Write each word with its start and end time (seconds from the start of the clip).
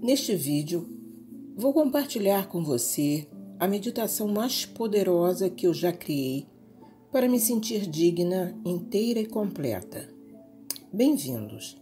Neste 0.00 0.36
vídeo, 0.36 0.88
vou 1.56 1.72
compartilhar 1.72 2.46
com 2.48 2.62
você 2.62 3.26
a 3.58 3.66
meditação 3.66 4.28
mais 4.28 4.64
poderosa 4.64 5.50
que 5.50 5.66
eu 5.66 5.74
já 5.74 5.92
criei 5.92 6.46
para 7.10 7.28
me 7.28 7.40
sentir 7.40 7.84
digna, 7.84 8.56
inteira 8.64 9.18
e 9.18 9.26
completa. 9.26 10.08
Bem-vindos! 10.92 11.76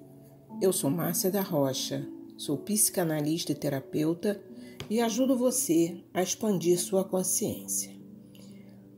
Eu 0.62 0.72
sou 0.72 0.88
Márcia 0.88 1.30
da 1.30 1.42
Rocha, 1.42 2.08
sou 2.38 2.56
psicanalista 2.56 3.52
e 3.52 3.54
terapeuta 3.54 4.42
e 4.88 4.98
ajudo 4.98 5.36
você 5.36 6.02
a 6.14 6.22
expandir 6.22 6.80
sua 6.80 7.04
consciência. 7.04 7.94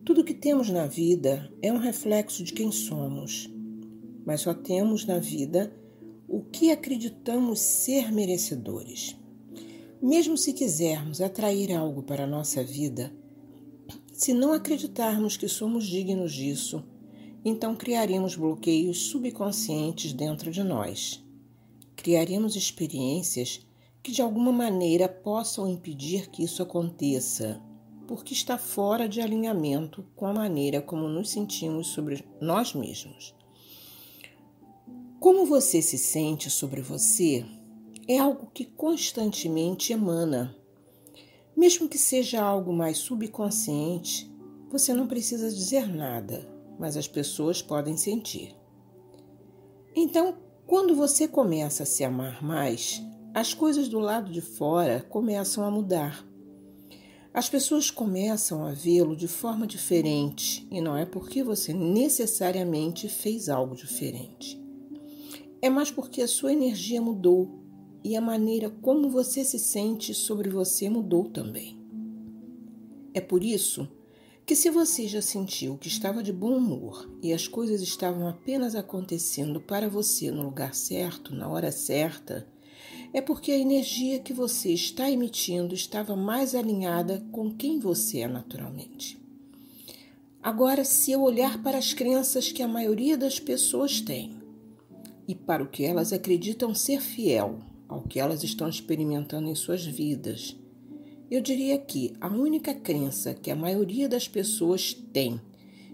Tudo 0.05 0.23
que 0.23 0.33
temos 0.33 0.71
na 0.71 0.87
vida 0.87 1.53
é 1.61 1.73
um 1.73 1.79
reflexo 1.79 2.45
de 2.45 2.53
quem 2.53 2.71
somos, 2.71 3.53
mas 4.25 4.43
só 4.43 4.55
temos 4.55 5.05
na 5.05 5.19
vida 5.19 5.73
o 6.29 6.43
que 6.43 6.71
acreditamos 6.71 7.59
ser 7.59 8.13
merecedores. 8.13 9.17
Mesmo 10.01 10.37
se 10.37 10.53
quisermos 10.53 11.23
atrair 11.23 11.73
algo 11.73 12.03
para 12.03 12.25
a 12.25 12.27
nossa 12.27 12.63
vida, 12.63 13.11
se 14.13 14.35
não 14.35 14.53
acreditarmos 14.53 15.37
que 15.37 15.49
somos 15.49 15.87
dignos 15.87 16.33
disso, 16.33 16.85
então 17.45 17.75
criaremos 17.75 18.37
bloqueios 18.37 19.07
subconscientes 19.07 20.13
dentro 20.13 20.51
de 20.51 20.63
nós. 20.63 21.25
Criaremos 21.97 22.57
experiências 22.57 23.67
que 24.03 24.13
de 24.13 24.21
alguma 24.21 24.53
maneira 24.53 25.09
possam 25.09 25.69
impedir 25.69 26.29
que 26.29 26.45
isso 26.45 26.63
aconteça, 26.63 27.63
porque 28.07 28.35
está 28.35 28.59
fora 28.59 29.09
de 29.09 29.21
alinhamento 29.21 30.05
com 30.15 30.27
a 30.27 30.33
maneira 30.35 30.83
como 30.83 31.09
nos 31.09 31.31
sentimos 31.31 31.89
sobre 31.89 32.25
nós 32.41 32.75
mesmos. 32.75 33.38
Como 35.21 35.45
você 35.45 35.83
se 35.83 35.99
sente 35.99 36.49
sobre 36.49 36.81
você 36.81 37.45
é 38.07 38.19
algo 38.19 38.53
que 38.55 38.65
constantemente 38.65 39.93
emana. 39.93 40.55
Mesmo 41.57 41.89
que 41.89 41.99
seja 41.99 42.41
algo 42.41 42.73
mais 42.73 42.99
subconsciente, 42.99 44.33
você 44.71 44.95
não 44.95 45.09
precisa 45.09 45.51
dizer 45.51 45.89
nada, 45.89 46.49
mas 46.79 46.97
as 46.97 47.09
pessoas 47.09 47.61
podem 47.61 47.97
sentir. 47.97 48.55
Então, 49.93 50.39
quando 50.65 50.95
você 50.95 51.27
começa 51.27 51.83
a 51.83 51.87
se 51.87 52.05
amar 52.05 52.41
mais, 52.41 53.03
as 53.35 53.53
coisas 53.53 53.89
do 53.89 53.99
lado 53.99 54.31
de 54.31 54.41
fora 54.41 55.05
começam 55.11 55.65
a 55.65 55.71
mudar. 55.71 56.25
As 57.35 57.49
pessoas 57.49 57.91
começam 57.91 58.65
a 58.65 58.71
vê-lo 58.71 59.17
de 59.17 59.27
forma 59.27 59.67
diferente 59.67 60.65
e 60.71 60.81
não 60.81 60.97
é 60.97 61.05
porque 61.05 61.43
você 61.43 61.75
necessariamente 61.75 63.09
fez 63.09 63.49
algo 63.49 63.75
diferente 63.75 64.68
é 65.61 65.69
mais 65.69 65.91
porque 65.91 66.23
a 66.23 66.29
sua 66.29 66.53
energia 66.53 67.01
mudou 67.01 67.63
e 68.05 68.17
a 68.17 68.21
maneira 68.21 68.71
como 68.71 69.11
você 69.11 69.45
se 69.45 69.59
sente 69.59 70.15
sobre 70.15 70.49
você 70.49 70.89
mudou 70.89 71.25
também. 71.25 71.79
É 73.13 73.21
por 73.21 73.43
isso 73.43 73.89
que, 74.47 74.55
se 74.55 74.71
você 74.71 75.07
já 75.07 75.21
sentiu 75.21 75.77
que 75.77 75.89
estava 75.89 76.23
de 76.23 76.33
bom 76.33 76.57
humor 76.57 77.11
e 77.23 77.33
as 77.33 77.47
coisas 77.47 77.83
estavam 77.83 78.29
apenas 78.29 78.75
acontecendo 78.75 79.61
para 79.61 79.89
você 79.89 80.31
no 80.31 80.43
lugar 80.43 80.75
certo, 80.75 81.35
na 81.35 81.49
hora 81.49 81.71
certa, 81.71 82.47
é 83.13 83.21
porque 83.21 83.53
a 83.53 83.59
energia 83.59 84.21
que 84.21 84.33
você 84.33 84.73
está 84.73 85.11
emitindo 85.11 85.75
estava 85.75 86.15
mais 86.15 86.55
alinhada 86.55 87.27
com 87.33 87.51
quem 87.51 87.79
você 87.79 88.21
é 88.21 88.29
naturalmente. 88.29 89.21
Agora, 90.43 90.85
se 90.85 91.11
eu 91.11 91.23
olhar 91.23 91.63
para 91.63 91.77
as 91.77 91.93
crenças 91.93 92.53
que 92.53 92.63
a 92.63 92.69
maioria 92.69 93.19
das 93.19 93.41
pessoas 93.41 94.01
tem, 94.01 94.38
e 95.29 95.35
para 95.35 95.63
o 95.63 95.69
que 95.69 95.85
elas 95.85 96.13
acreditam 96.13 96.75
ser 96.75 97.03
fiel 97.03 97.59
ao 97.87 98.01
que 98.03 98.19
elas 98.19 98.43
estão 98.43 98.69
experimentando 98.69 99.49
em 99.49 99.55
suas 99.55 99.85
vidas. 99.85 100.57
Eu 101.31 101.43
diria 101.43 101.79
que 101.79 102.15
a 102.19 102.29
única 102.29 102.75
crença 102.75 103.35
que 103.35 103.51
a 103.51 103.57
maioria 103.57 104.09
das 104.09 104.27
pessoas 104.27 104.95
tem 105.13 105.39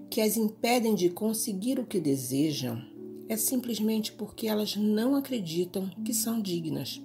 que 0.09 0.21
as 0.21 0.37
impedem 0.37 0.94
de 0.94 1.11
conseguir 1.11 1.81
o 1.81 1.84
que 1.84 1.99
desejam 1.99 2.81
é 3.28 3.37
simplesmente 3.37 4.12
porque 4.12 4.47
elas 4.47 4.77
não 4.77 5.17
acreditam 5.17 5.91
que 6.05 6.15
são 6.15 6.41
dignas. 6.41 7.03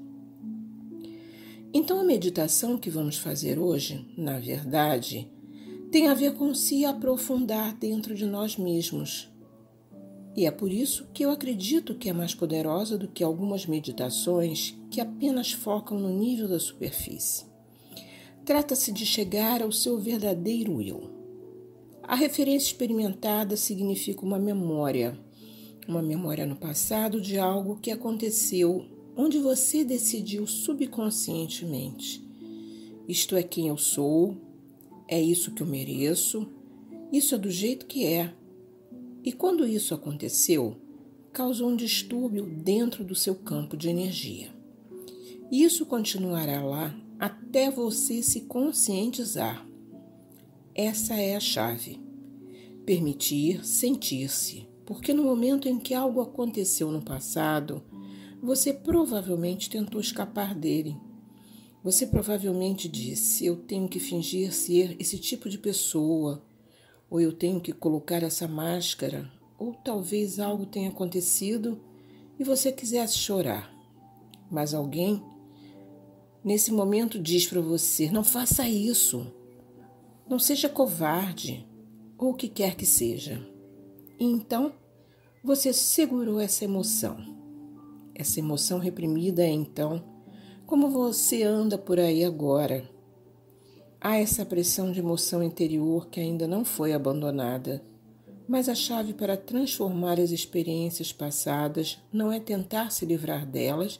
Então, 1.73 1.99
a 1.99 2.03
meditação 2.03 2.77
que 2.77 2.89
vamos 2.89 3.17
fazer 3.17 3.57
hoje, 3.57 4.05
na 4.17 4.39
verdade, 4.39 5.27
tem 5.91 6.07
a 6.07 6.13
ver 6.13 6.33
com 6.33 6.53
se 6.53 6.85
aprofundar 6.85 7.73
dentro 7.75 8.13
de 8.13 8.25
nós 8.25 8.57
mesmos 8.57 9.27
e 10.35 10.45
é 10.45 10.51
por 10.51 10.71
isso 10.71 11.07
que 11.13 11.25
eu 11.25 11.31
acredito 11.31 11.95
que 11.95 12.09
é 12.09 12.13
mais 12.13 12.33
poderosa 12.33 12.97
do 12.97 13.07
que 13.07 13.23
algumas 13.23 13.65
meditações 13.65 14.75
que 14.89 15.01
apenas 15.01 15.51
focam 15.51 15.99
no 15.99 16.09
nível 16.09 16.47
da 16.47 16.59
superfície. 16.59 17.45
Trata-se 18.45 18.91
de 18.91 19.05
chegar 19.05 19.61
ao 19.61 19.71
seu 19.71 19.99
verdadeiro 19.99 20.81
eu. 20.81 21.09
A 22.03 22.15
referência 22.15 22.67
experimentada 22.67 23.55
significa 23.55 24.25
uma 24.25 24.39
memória, 24.39 25.19
uma 25.87 26.01
memória 26.01 26.45
no 26.45 26.55
passado 26.55 27.21
de 27.21 27.37
algo 27.37 27.77
que 27.81 27.91
aconteceu 27.91 28.85
onde 29.15 29.37
você 29.37 29.83
decidiu 29.83 30.47
subconscientemente. 30.47 32.23
Isto 33.07 33.35
é 33.35 33.43
quem 33.43 33.67
eu 33.67 33.77
sou, 33.77 34.37
é 35.07 35.21
isso 35.21 35.51
que 35.51 35.61
eu 35.61 35.67
mereço, 35.67 36.47
isso 37.11 37.35
é 37.35 37.37
do 37.37 37.51
jeito 37.51 37.85
que 37.85 38.05
é, 38.05 38.33
e 39.23 39.31
quando 39.31 39.67
isso 39.67 39.93
aconteceu, 39.93 40.77
causou 41.31 41.69
um 41.69 41.75
distúrbio 41.75 42.45
dentro 42.45 43.03
do 43.03 43.15
seu 43.15 43.35
campo 43.35 43.75
de 43.75 43.89
energia. 43.89 44.51
Isso 45.51 45.85
continuará 45.85 46.63
lá 46.63 46.95
até 47.17 47.69
você 47.69 48.21
se 48.21 48.41
conscientizar. 48.41 49.65
Essa 50.73 51.15
é 51.15 51.35
a 51.35 51.39
chave. 51.39 51.99
Permitir 52.85 53.65
sentir-se, 53.65 54.67
porque 54.85 55.13
no 55.13 55.23
momento 55.23 55.67
em 55.67 55.77
que 55.77 55.93
algo 55.93 56.21
aconteceu 56.21 56.89
no 56.89 57.01
passado, 57.01 57.83
você 58.41 58.71
provavelmente 58.71 59.69
tentou 59.69 59.99
escapar 59.99 60.55
dele. 60.55 60.95
Você 61.83 62.07
provavelmente 62.07 62.87
disse: 62.87 63.45
Eu 63.45 63.57
tenho 63.57 63.87
que 63.87 63.99
fingir 63.99 64.53
ser 64.53 64.95
esse 64.99 65.17
tipo 65.17 65.49
de 65.49 65.57
pessoa, 65.57 66.43
ou 67.09 67.19
eu 67.19 67.31
tenho 67.31 67.59
que 67.59 67.73
colocar 67.73 68.23
essa 68.23 68.47
máscara, 68.47 69.29
ou 69.57 69.73
talvez 69.73 70.39
algo 70.39 70.65
tenha 70.65 70.89
acontecido 70.89 71.79
e 72.39 72.43
você 72.43 72.71
quisesse 72.71 73.17
chorar. 73.17 73.73
Mas 74.49 74.73
alguém 74.73 75.23
nesse 76.43 76.71
momento 76.71 77.19
diz 77.19 77.47
para 77.47 77.61
você: 77.61 78.11
não 78.11 78.23
faça 78.23 78.67
isso, 78.67 79.27
não 80.29 80.39
seja 80.39 80.69
covarde, 80.69 81.67
ou 82.17 82.31
o 82.31 82.35
que 82.35 82.47
quer 82.47 82.75
que 82.75 82.85
seja. 82.85 83.45
E 84.19 84.25
então 84.25 84.73
você 85.43 85.73
segurou 85.73 86.39
essa 86.39 86.65
emoção. 86.65 87.37
Essa 88.13 88.39
emoção 88.39 88.79
reprimida 88.79 89.43
é 89.43 89.49
então 89.49 90.03
como 90.65 90.89
você 90.89 91.41
anda 91.41 91.77
por 91.77 91.99
aí 91.99 92.23
agora 92.23 92.87
Há 94.01 94.17
essa 94.17 94.45
pressão 94.45 94.93
de 94.93 94.99
emoção 94.99 95.43
interior 95.43 96.07
que 96.07 96.21
ainda 96.21 96.47
não 96.47 96.63
foi 96.63 96.93
abandonada, 96.93 97.83
mas 98.47 98.69
a 98.69 98.73
chave 98.73 99.13
para 99.13 99.35
transformar 99.35 100.19
as 100.19 100.31
experiências 100.31 101.11
passadas 101.11 101.99
não 102.11 102.31
é 102.31 102.39
tentar 102.39 102.91
se 102.91 103.05
livrar 103.05 103.45
delas, 103.45 103.99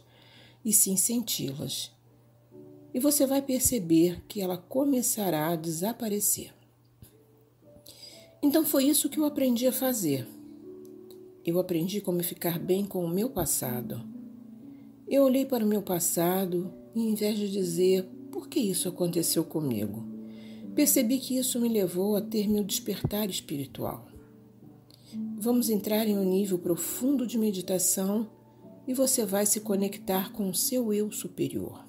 e 0.63 0.71
sim 0.71 0.95
senti-las. 0.95 1.91
E 2.93 2.99
você 2.99 3.25
vai 3.25 3.41
perceber 3.41 4.23
que 4.27 4.41
ela 4.41 4.57
começará 4.57 5.49
a 5.49 5.55
desaparecer. 5.55 6.53
Então 8.41 8.65
foi 8.65 8.85
isso 8.85 9.09
que 9.09 9.19
eu 9.19 9.25
aprendi 9.25 9.67
a 9.67 9.71
fazer. 9.71 10.25
Eu 11.45 11.59
aprendi 11.59 11.99
como 11.99 12.23
ficar 12.23 12.57
bem 12.57 12.85
com 12.85 13.03
o 13.03 13.09
meu 13.09 13.29
passado. 13.29 14.01
Eu 15.07 15.23
olhei 15.23 15.45
para 15.45 15.65
o 15.65 15.67
meu 15.67 15.81
passado 15.81 16.73
e, 16.95 17.01
em 17.01 17.15
vez 17.15 17.37
de 17.37 17.49
dizer 17.49 18.07
por 18.31 18.47
que 18.47 18.59
isso 18.59 18.87
aconteceu 18.87 19.43
comigo? 19.43 20.03
Percebi 20.75 21.19
que 21.19 21.37
isso 21.37 21.59
me 21.59 21.67
levou 21.67 22.15
a 22.15 22.21
ter 22.21 22.47
meu 22.47 22.63
despertar 22.63 23.29
espiritual. 23.29 24.07
Vamos 25.37 25.69
entrar 25.69 26.07
em 26.07 26.17
um 26.17 26.23
nível 26.23 26.59
profundo 26.59 27.25
de 27.25 27.37
meditação 27.37 28.29
e 28.87 28.93
você 28.93 29.25
vai 29.25 29.45
se 29.45 29.61
conectar 29.61 30.31
com 30.31 30.49
o 30.49 30.53
seu 30.53 30.93
eu 30.93 31.11
superior. 31.11 31.85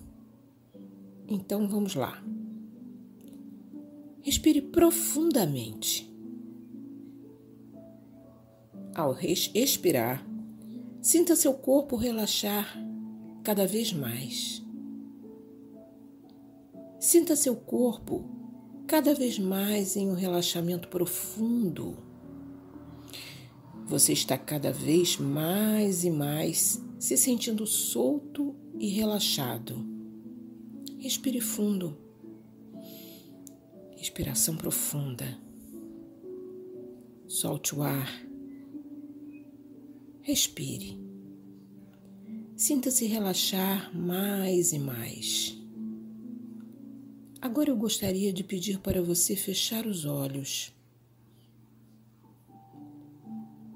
Então 1.29 1.69
vamos 1.69 1.95
lá. 1.95 2.23
Respire 4.23 4.61
profundamente. 4.61 6.11
Ao 8.95 9.17
expirar, 9.55 10.27
sinta 11.01 11.37
seu 11.37 11.55
corpo 11.55 11.97
relaxar 11.97 12.77
cada 13.43 13.67
vez 13.67 13.93
mais. 13.93 14.63
Sinta 17.01 17.35
seu 17.35 17.57
corpo 17.57 18.29
cada 18.87 19.15
vez 19.15 19.39
mais 19.39 19.97
em 19.97 20.09
um 20.09 20.15
relaxamento 20.15 20.87
profundo. 20.89 21.97
Você 23.87 24.13
está 24.13 24.39
cada 24.39 24.71
vez 24.71 25.17
mais 25.17 26.05
e 26.05 26.11
mais 26.11 26.81
se 26.99 27.17
sentindo 27.17 27.67
solto 27.67 28.55
e 28.79 28.89
relaxado, 28.89 29.85
Respire 31.01 31.41
fundo. 31.41 31.97
Respiração 33.97 34.55
profunda. 34.55 35.41
Solte 37.27 37.75
o 37.75 37.83
ar. 37.83 38.23
Respire. 40.21 41.01
Sinta-se 42.55 43.07
relaxar 43.07 43.97
mais 43.97 44.75
e 44.75 44.79
mais. 44.79 45.60
Agora 47.43 47.71
eu 47.71 47.77
gostaria 47.77 48.33
de 48.35 48.45
pedir 48.45 48.81
para 48.81 49.01
você 49.01 49.35
fechar 49.35 49.87
os 49.87 50.05
olhos. 50.05 50.75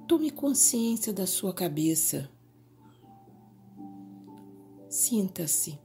Tome 0.07 0.31
consciência 0.31 1.15
da 1.15 1.27
sua 1.27 1.55
cabeça. 1.55 2.31
Sinta-se. 4.87 5.79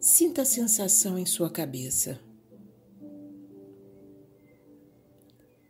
Sinta 0.00 0.42
a 0.42 0.44
sensação 0.44 1.16
em 1.16 1.24
sua 1.24 1.48
cabeça. 1.48 2.20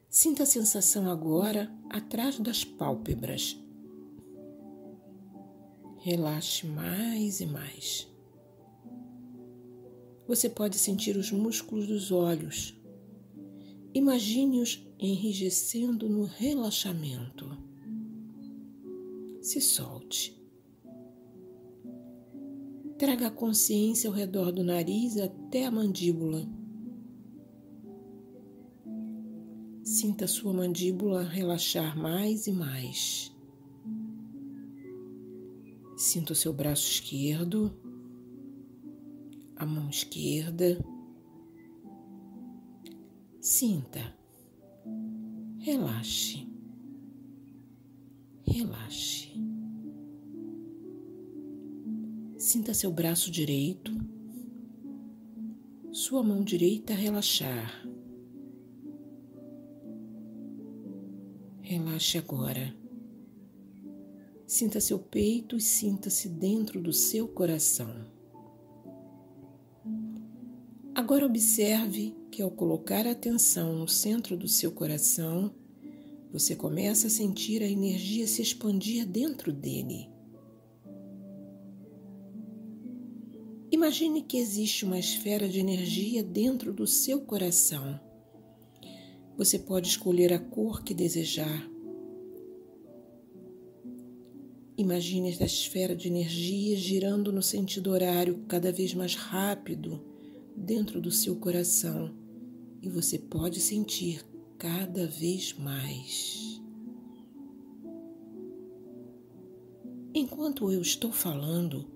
Sinta 0.08 0.44
a 0.44 0.46
sensação 0.46 1.10
agora 1.10 1.70
atrás 1.90 2.38
das 2.40 2.64
pálpebras. 2.64 3.58
Relaxe 5.98 6.66
mais 6.66 7.40
e 7.40 7.46
mais. 7.46 8.11
Você 10.32 10.48
pode 10.48 10.78
sentir 10.78 11.14
os 11.18 11.30
músculos 11.30 11.86
dos 11.86 12.10
olhos. 12.10 12.74
Imagine-os 13.92 14.82
enrijecendo 14.98 16.08
no 16.08 16.24
relaxamento. 16.24 17.46
Se 19.42 19.60
solte. 19.60 20.42
Traga 22.96 23.26
a 23.26 23.30
consciência 23.30 24.08
ao 24.08 24.16
redor 24.16 24.52
do 24.52 24.64
nariz 24.64 25.18
até 25.18 25.66
a 25.66 25.70
mandíbula. 25.70 26.48
Sinta 29.84 30.26
sua 30.26 30.54
mandíbula 30.54 31.24
relaxar 31.24 31.94
mais 31.94 32.46
e 32.46 32.52
mais. 32.52 33.36
Sinta 35.94 36.32
o 36.32 36.36
seu 36.36 36.54
braço 36.54 36.90
esquerdo, 36.90 37.81
a 39.62 39.66
mão 39.66 39.88
esquerda. 39.88 40.76
Sinta. 43.40 44.12
Relaxe. 45.60 46.48
Relaxe. 48.44 49.30
Sinta 52.36 52.74
seu 52.74 52.92
braço 52.92 53.30
direito, 53.30 53.92
sua 55.92 56.24
mão 56.24 56.42
direita 56.42 56.92
relaxar. 56.92 57.86
Relaxe 61.60 62.18
agora. 62.18 62.76
Sinta 64.44 64.80
seu 64.80 64.98
peito 64.98 65.56
e 65.56 65.60
sinta-se 65.60 66.28
dentro 66.28 66.82
do 66.82 66.92
seu 66.92 67.28
coração. 67.28 68.11
Agora 70.94 71.24
observe 71.24 72.14
que 72.30 72.42
ao 72.42 72.50
colocar 72.50 73.06
a 73.06 73.12
atenção 73.12 73.74
no 73.74 73.88
centro 73.88 74.36
do 74.36 74.46
seu 74.46 74.70
coração, 74.70 75.50
você 76.30 76.54
começa 76.54 77.06
a 77.06 77.10
sentir 77.10 77.62
a 77.62 77.66
energia 77.66 78.26
se 78.26 78.42
expandir 78.42 79.06
dentro 79.06 79.54
dele. 79.54 80.10
Imagine 83.70 84.20
que 84.20 84.36
existe 84.36 84.84
uma 84.84 84.98
esfera 84.98 85.48
de 85.48 85.60
energia 85.60 86.22
dentro 86.22 86.74
do 86.74 86.86
seu 86.86 87.22
coração. 87.22 87.98
Você 89.38 89.58
pode 89.58 89.88
escolher 89.88 90.30
a 90.30 90.38
cor 90.38 90.84
que 90.84 90.92
desejar. 90.92 91.70
Imagine 94.76 95.30
esta 95.30 95.46
esfera 95.46 95.96
de 95.96 96.08
energia 96.08 96.76
girando 96.76 97.32
no 97.32 97.42
sentido 97.42 97.90
horário 97.90 98.44
cada 98.46 98.70
vez 98.70 98.92
mais 98.92 99.14
rápido 99.14 100.11
dentro 100.56 101.00
do 101.00 101.10
seu 101.10 101.36
coração 101.36 102.14
e 102.80 102.88
você 102.88 103.18
pode 103.18 103.60
sentir 103.60 104.24
cada 104.58 105.06
vez 105.06 105.54
mais. 105.54 106.60
Enquanto 110.14 110.70
eu 110.70 110.82
estou 110.82 111.10
falando, 111.10 111.86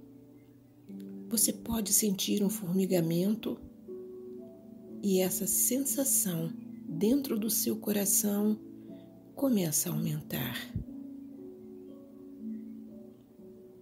você 1.28 1.52
pode 1.52 1.92
sentir 1.92 2.42
um 2.42 2.48
formigamento 2.48 3.58
e 5.02 5.20
essa 5.20 5.46
sensação 5.46 6.52
dentro 6.88 7.38
do 7.38 7.50
seu 7.50 7.76
coração 7.76 8.58
começa 9.34 9.90
a 9.90 9.92
aumentar. 9.92 10.56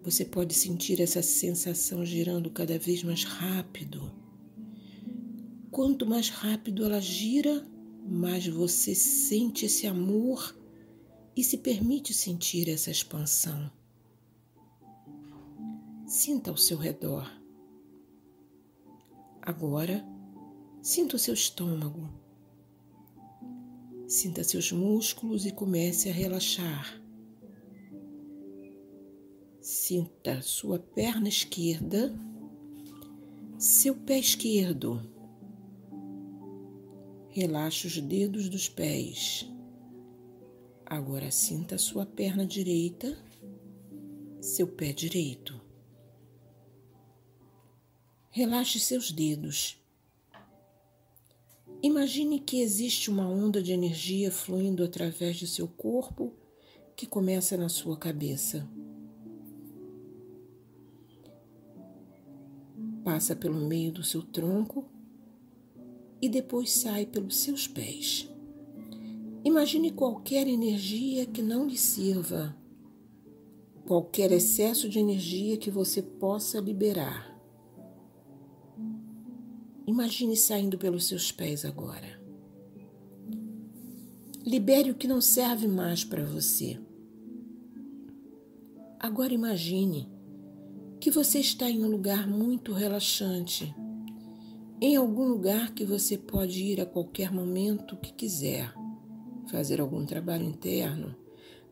Você 0.03 0.25
pode 0.25 0.53
sentir 0.53 1.01
essa 1.01 1.23
sensação 1.23 2.05
girando 2.05 2.51
cada 2.51 2.79
vez 2.79 3.03
mais 3.03 3.25
rápido. 3.25 4.24
Quanto 5.75 6.07
mais 6.07 6.29
rápido 6.29 6.85
ela 6.85 7.01
gira, 7.01 7.67
mais 8.07 8.47
você 8.47 8.95
sente 8.95 9.67
esse 9.67 9.89
amor 9.89 10.57
e 11.35 11.43
se 11.43 11.59
permite 11.59 12.15
sentir 12.15 12.69
essa 12.69 12.93
expansão. 12.93 13.73
Sinta 16.07 16.53
ao 16.53 16.57
seu 16.57 16.79
redor. 16.79 17.29
Agora, 19.43 20.07
sinta 20.81 21.17
o 21.17 21.19
seu 21.19 21.35
estômago. 21.35 22.09
Sinta 24.07 24.45
seus 24.45 24.71
músculos 24.71 25.45
e 25.45 25.51
comece 25.51 26.09
a 26.09 26.13
relaxar. 26.13 27.03
Sinta 29.61 30.41
sua 30.41 30.79
perna 30.79 31.29
esquerda, 31.29 32.17
seu 33.59 33.97
pé 33.97 34.21
esquerdo. 34.21 35.14
Relaxe 37.37 37.89
os 37.89 37.99
dedos 37.99 38.49
dos 38.49 38.69
pés. 38.69 39.45
Agora 40.87 41.33
sinta 41.33 41.77
sua 41.77 42.07
perna 42.07 42.47
direita, 42.47 43.19
seu 44.41 44.69
pé 44.69 44.93
direito. 44.93 45.61
Relaxe 48.31 48.79
seus 48.79 49.11
dedos. 49.11 49.83
Imagine 51.83 52.39
que 52.39 52.61
existe 52.61 53.11
uma 53.11 53.29
onda 53.29 53.61
de 53.61 53.73
energia 53.73 54.31
fluindo 54.31 54.85
através 54.85 55.37
de 55.37 55.49
seu 55.49 55.67
corpo 55.67 56.33
que 56.95 57.05
começa 57.05 57.57
na 57.57 57.69
sua 57.69 57.97
cabeça. 57.97 58.65
Passa 63.03 63.35
pelo 63.35 63.59
meio 63.67 63.91
do 63.91 64.05
seu 64.05 64.23
tronco 64.23 64.94
e 66.25 66.29
depois 66.31 66.73
sai 66.73 67.05
pelos 67.05 67.37
seus 67.37 67.69
pés. 67.69 68.27
Imagine 69.45 69.91
qualquer 69.91 70.49
energia 70.49 71.27
que 71.27 71.43
não 71.43 71.67
lhe 71.67 71.77
sirva, 71.77 72.57
qualquer 73.85 74.33
excesso 74.33 74.89
de 74.89 74.99
energia 74.99 75.59
que 75.59 75.71
você 75.71 76.01
possa 76.01 76.59
liberar. 76.61 77.39
Imagine 79.87 80.35
saindo 80.35 80.79
pelos 80.79 81.07
seus 81.07 81.31
pés 81.31 81.63
agora. 81.63 82.19
Libere 84.47 84.93
o 84.93 84.95
que 84.95 85.07
não 85.07 85.21
serve 85.21 85.69
mais 85.69 86.05
para 86.05 86.25
você. 86.25 86.81
Agora 88.99 89.35
imagine 89.35 90.09
que 90.99 91.11
você 91.11 91.41
está 91.41 91.69
em 91.69 91.85
um 91.85 91.89
lugar 91.91 92.27
muito 92.27 92.73
relaxante, 92.73 93.75
em 94.81 94.97
algum 94.97 95.27
lugar 95.29 95.73
que 95.73 95.85
você 95.85 96.17
pode 96.19 96.63
ir 96.63 96.81
a 96.81 96.87
qualquer 96.87 97.33
momento 97.33 97.97
que 97.97 98.13
quiser, 98.13 98.75
fazer 99.51 99.81
algum 99.81 100.05
trabalho 100.05 100.45
interno 100.45 101.15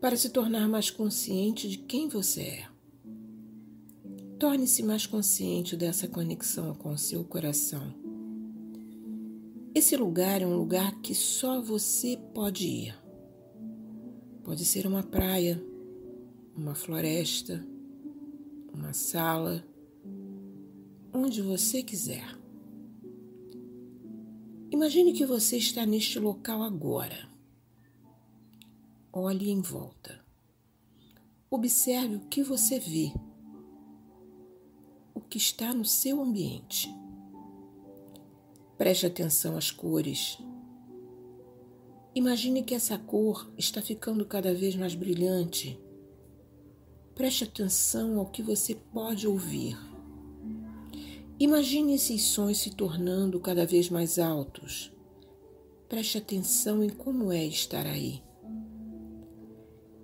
para 0.00 0.16
se 0.16 0.30
tornar 0.30 0.68
mais 0.68 0.90
consciente 0.90 1.68
de 1.68 1.78
quem 1.78 2.08
você 2.08 2.42
é. 2.42 2.68
Torne-se 4.38 4.82
mais 4.82 5.06
consciente 5.06 5.76
dessa 5.76 6.08
conexão 6.08 6.74
com 6.74 6.96
seu 6.96 7.24
coração 7.24 8.02
esse 9.74 9.96
lugar 9.96 10.42
é 10.42 10.46
um 10.46 10.54
lugar 10.54 11.00
que 11.00 11.14
só 11.14 11.58
você 11.62 12.18
pode 12.34 12.68
ir. 12.68 12.94
Pode 14.44 14.66
ser 14.66 14.86
uma 14.86 15.02
praia, 15.02 15.64
uma 16.54 16.74
floresta, 16.74 17.66
uma 18.70 18.92
sala, 18.92 19.64
onde 21.10 21.40
você 21.40 21.82
quiser. 21.82 22.41
Imagine 24.72 25.12
que 25.12 25.26
você 25.26 25.58
está 25.58 25.84
neste 25.84 26.18
local 26.18 26.62
agora. 26.62 27.28
Olhe 29.12 29.50
em 29.50 29.60
volta. 29.60 30.24
Observe 31.50 32.16
o 32.16 32.20
que 32.20 32.42
você 32.42 32.80
vê. 32.80 33.12
o 35.14 35.20
que 35.20 35.36
está 35.36 35.74
no 35.74 35.84
seu 35.84 36.22
ambiente. 36.22 36.88
Preste 38.78 39.04
atenção 39.04 39.58
às 39.58 39.70
cores. 39.70 40.38
Imagine 42.14 42.62
que 42.62 42.74
essa 42.74 42.96
cor 42.96 43.52
está 43.58 43.82
ficando 43.82 44.24
cada 44.24 44.54
vez 44.54 44.74
mais 44.74 44.94
brilhante. 44.94 45.78
Preste 47.14 47.44
atenção 47.44 48.18
ao 48.18 48.30
que 48.30 48.42
você 48.42 48.74
pode 48.74 49.28
ouvir. 49.28 49.76
Imagine 51.42 51.94
esses 51.94 52.22
sons 52.22 52.58
se 52.58 52.70
tornando 52.70 53.40
cada 53.40 53.66
vez 53.66 53.90
mais 53.90 54.16
altos. 54.16 54.92
Preste 55.88 56.16
atenção 56.16 56.84
em 56.84 56.88
como 56.88 57.32
é 57.32 57.44
estar 57.44 57.84
aí. 57.84 58.22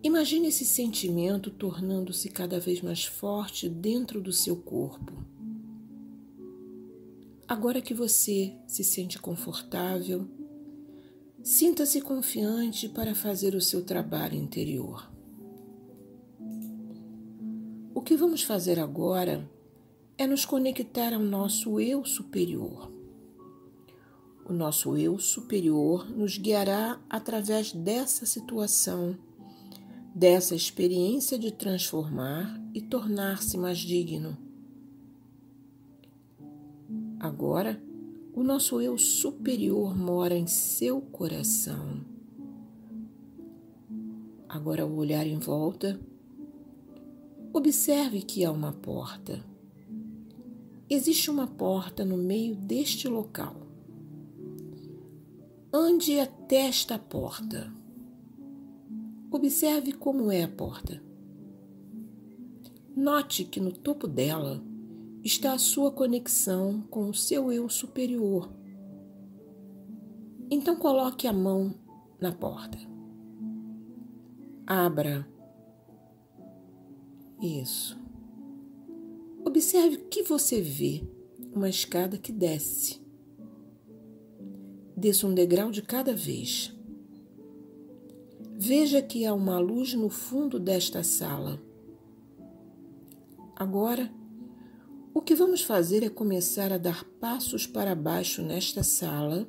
Imagine 0.02 0.49
esse 0.49 0.64
sentimento 0.64 1.49
tornando-se 1.49 2.28
cada 2.28 2.59
vez 2.59 2.83
mais 2.83 3.04
forte 3.04 3.68
dentro 3.68 4.21
do 4.21 4.33
seu 4.33 4.57
corpo. 4.57 5.12
Agora 7.47 7.80
que 7.80 7.95
você 7.95 8.57
se 8.66 8.83
sente 8.83 9.16
confortável, 9.21 10.26
sinta-se 11.40 12.00
confiante 12.00 12.88
para 12.88 13.14
fazer 13.14 13.54
o 13.54 13.61
seu 13.61 13.85
trabalho 13.85 14.35
interior. 14.35 15.09
O 17.95 18.02
que 18.02 18.16
vamos 18.16 18.42
fazer 18.42 18.80
agora 18.80 19.49
é 20.19 20.27
nos 20.27 20.45
conectar 20.45 21.15
ao 21.15 21.21
nosso 21.21 21.79
eu 21.79 22.05
superior. 22.05 22.91
O 24.45 24.53
nosso 24.53 24.97
eu 24.97 25.17
superior 25.21 26.11
nos 26.11 26.37
guiará 26.37 27.01
através 27.09 27.73
dessa 27.73 28.27
situação, 28.27 29.17
dessa 30.13 30.57
experiência 30.57 31.39
de 31.39 31.53
transformar 31.53 32.61
e 32.75 32.81
tornar-se 32.81 33.57
mais 33.57 33.79
digno. 33.79 34.37
Agora, 37.21 37.81
o 38.35 38.43
nosso 38.43 38.81
eu 38.81 38.99
superior 38.99 39.97
mora 39.97 40.37
em 40.37 40.49
seu 40.49 41.01
coração. 41.01 42.05
Agora, 44.49 44.83
ao 44.83 44.91
olhar 44.91 45.27
em 45.29 45.39
volta, 45.39 46.01
observe 47.53 48.23
que 48.23 48.45
há 48.45 48.51
uma 48.51 48.73
porta. 48.73 49.48
Existe 50.90 51.30
uma 51.30 51.47
porta 51.47 52.02
no 52.02 52.16
meio 52.16 52.57
deste 52.57 53.09
local. 53.09 53.54
Ande 55.71 56.18
até 56.18 56.66
esta 56.66 56.99
porta. 56.99 57.71
Observe 59.30 59.92
como 59.92 60.33
é 60.33 60.45
a 60.45 60.49
porta. 60.49 61.02
Note 62.97 63.45
que 63.45 63.61
no 63.61 63.71
topo 63.71 64.07
dela 64.09 64.62
está 65.23 65.52
a 65.52 65.59
sua 65.59 65.92
conexão 65.92 66.80
com 66.90 67.11
o 67.11 67.14
seu 67.14 67.52
eu 67.52 67.68
superior. 67.68 68.50
Então 70.50 70.75
coloque 70.75 71.26
a 71.26 71.33
mão 71.35 71.75
na 72.18 72.33
porta. 72.33 72.78
Abra. 74.66 75.28
Isso. 77.42 78.08
Observe 79.49 79.97
o 79.97 80.05
que 80.11 80.23
você 80.23 80.61
vê: 80.61 81.02
uma 81.55 81.71
escada 81.71 82.19
que 82.19 82.31
desce. 82.31 83.00
Desça 84.95 85.26
um 85.26 85.33
degrau 85.33 85.71
de 85.71 85.81
cada 85.81 86.12
vez. 86.12 86.71
Veja 88.59 89.00
que 89.00 89.25
há 89.25 89.33
uma 89.33 89.59
luz 89.59 89.95
no 89.95 90.11
fundo 90.11 90.61
desta 90.61 91.02
sala. 91.02 91.59
Agora, 93.57 94.12
o 95.14 95.23
que 95.23 95.35
vamos 95.35 95.62
fazer 95.62 96.02
é 96.02 96.11
começar 96.11 96.71
a 96.71 96.76
dar 96.76 97.02
passos 97.19 97.67
para 97.67 97.95
baixo 97.95 98.43
nesta 98.43 98.83
sala, 98.83 99.49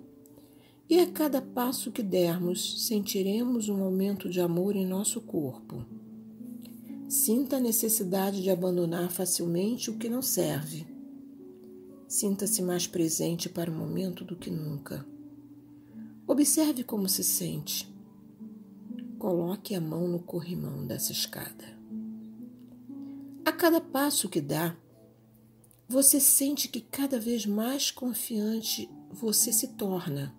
e 0.90 0.98
a 0.98 1.12
cada 1.12 1.42
passo 1.42 1.92
que 1.92 2.02
dermos, 2.02 2.88
sentiremos 2.88 3.68
um 3.68 3.84
aumento 3.84 4.30
de 4.30 4.40
amor 4.40 4.78
em 4.78 4.86
nosso 4.86 5.20
corpo. 5.20 5.86
Sinta 7.10 7.58
a 7.58 7.60
necessidade 7.60 8.40
de 8.40 8.52
abandonar 8.52 9.10
facilmente 9.10 9.90
o 9.90 9.98
que 9.98 10.08
não 10.08 10.22
serve. 10.22 10.86
Sinta-se 12.08 12.62
mais 12.62 12.86
presente 12.86 13.50
para 13.50 13.72
o 13.72 13.74
momento 13.74 14.24
do 14.24 14.36
que 14.36 14.52
nunca. 14.52 15.04
Observe 16.28 16.84
como 16.84 17.10
se 17.10 17.24
sente. 17.24 17.92
Coloque 19.18 19.74
a 19.74 19.82
mão 19.82 20.08
no 20.08 20.20
corrimão 20.20 20.86
dessa 20.86 21.12
escada. 21.12 21.76
A 23.44 23.52
cada 23.52 23.82
passo 23.82 24.30
que 24.30 24.40
dá, 24.40 24.78
você 25.88 26.20
sente 26.20 26.68
que 26.68 26.80
cada 26.80 27.20
vez 27.20 27.44
mais 27.44 27.90
confiante 27.90 28.88
você 29.12 29.52
se 29.52 29.70
torna, 29.70 30.36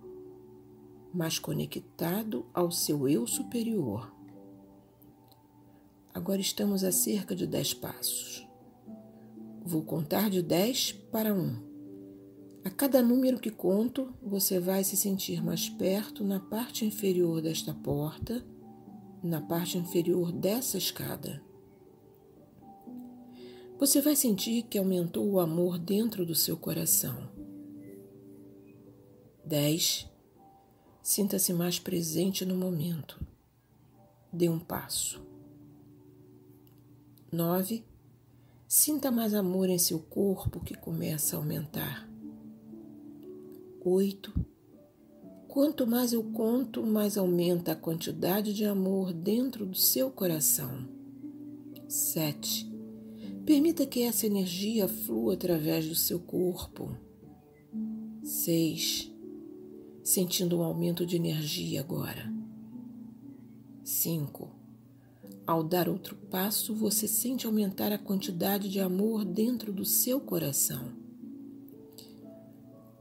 mais 1.13 1.37
conectado 1.37 2.45
ao 2.53 2.71
seu 2.71 3.09
eu 3.09 3.27
superior. 3.27 4.20
Agora 6.13 6.41
estamos 6.41 6.83
a 6.83 6.91
cerca 6.91 7.33
de 7.33 7.47
dez 7.47 7.73
passos. 7.73 8.45
Vou 9.63 9.83
contar 9.83 10.29
de 10.29 10.41
dez 10.41 10.91
para 10.91 11.33
um. 11.33 11.55
A 12.65 12.69
cada 12.69 13.01
número 13.01 13.39
que 13.39 13.49
conto, 13.49 14.13
você 14.21 14.59
vai 14.59 14.83
se 14.83 14.97
sentir 14.97 15.41
mais 15.41 15.69
perto 15.69 16.23
na 16.23 16.39
parte 16.39 16.85
inferior 16.85 17.41
desta 17.41 17.73
porta, 17.73 18.45
na 19.23 19.39
parte 19.39 19.77
inferior 19.77 20.31
dessa 20.31 20.77
escada. 20.77 21.41
Você 23.79 24.01
vai 24.01 24.15
sentir 24.15 24.63
que 24.63 24.77
aumentou 24.77 25.27
o 25.27 25.39
amor 25.39 25.79
dentro 25.79 26.25
do 26.25 26.35
seu 26.35 26.57
coração. 26.57 27.29
10. 29.45 30.07
Sinta-se 31.01 31.53
mais 31.53 31.79
presente 31.79 32.45
no 32.45 32.55
momento. 32.55 33.19
Dê 34.31 34.49
um 34.49 34.59
passo. 34.59 35.30
9. 37.31 37.85
Sinta 38.67 39.09
mais 39.09 39.33
amor 39.33 39.69
em 39.69 39.77
seu 39.77 39.99
corpo 39.99 40.59
que 40.59 40.75
começa 40.75 41.33
a 41.35 41.39
aumentar. 41.39 42.09
8. 43.85 44.33
Quanto 45.47 45.87
mais 45.87 46.11
eu 46.11 46.23
conto, 46.23 46.85
mais 46.85 47.17
aumenta 47.17 47.71
a 47.71 47.75
quantidade 47.75 48.53
de 48.53 48.65
amor 48.65 49.13
dentro 49.13 49.65
do 49.65 49.77
seu 49.77 50.11
coração. 50.11 50.85
7. 51.87 52.69
Permita 53.45 53.85
que 53.85 54.01
essa 54.01 54.25
energia 54.25 54.89
flua 54.89 55.35
através 55.35 55.87
do 55.87 55.95
seu 55.95 56.19
corpo. 56.19 56.97
6. 58.21 59.09
Sentindo 60.03 60.59
um 60.59 60.63
aumento 60.63 61.05
de 61.05 61.15
energia 61.15 61.79
agora. 61.79 62.29
5 63.85 64.60
ao 65.45 65.63
dar 65.63 65.89
outro 65.89 66.15
passo, 66.15 66.73
você 66.73 67.07
sente 67.07 67.45
aumentar 67.45 67.91
a 67.91 67.97
quantidade 67.97 68.69
de 68.69 68.79
amor 68.79 69.25
dentro 69.25 69.73
do 69.73 69.83
seu 69.83 70.19
coração. 70.19 70.91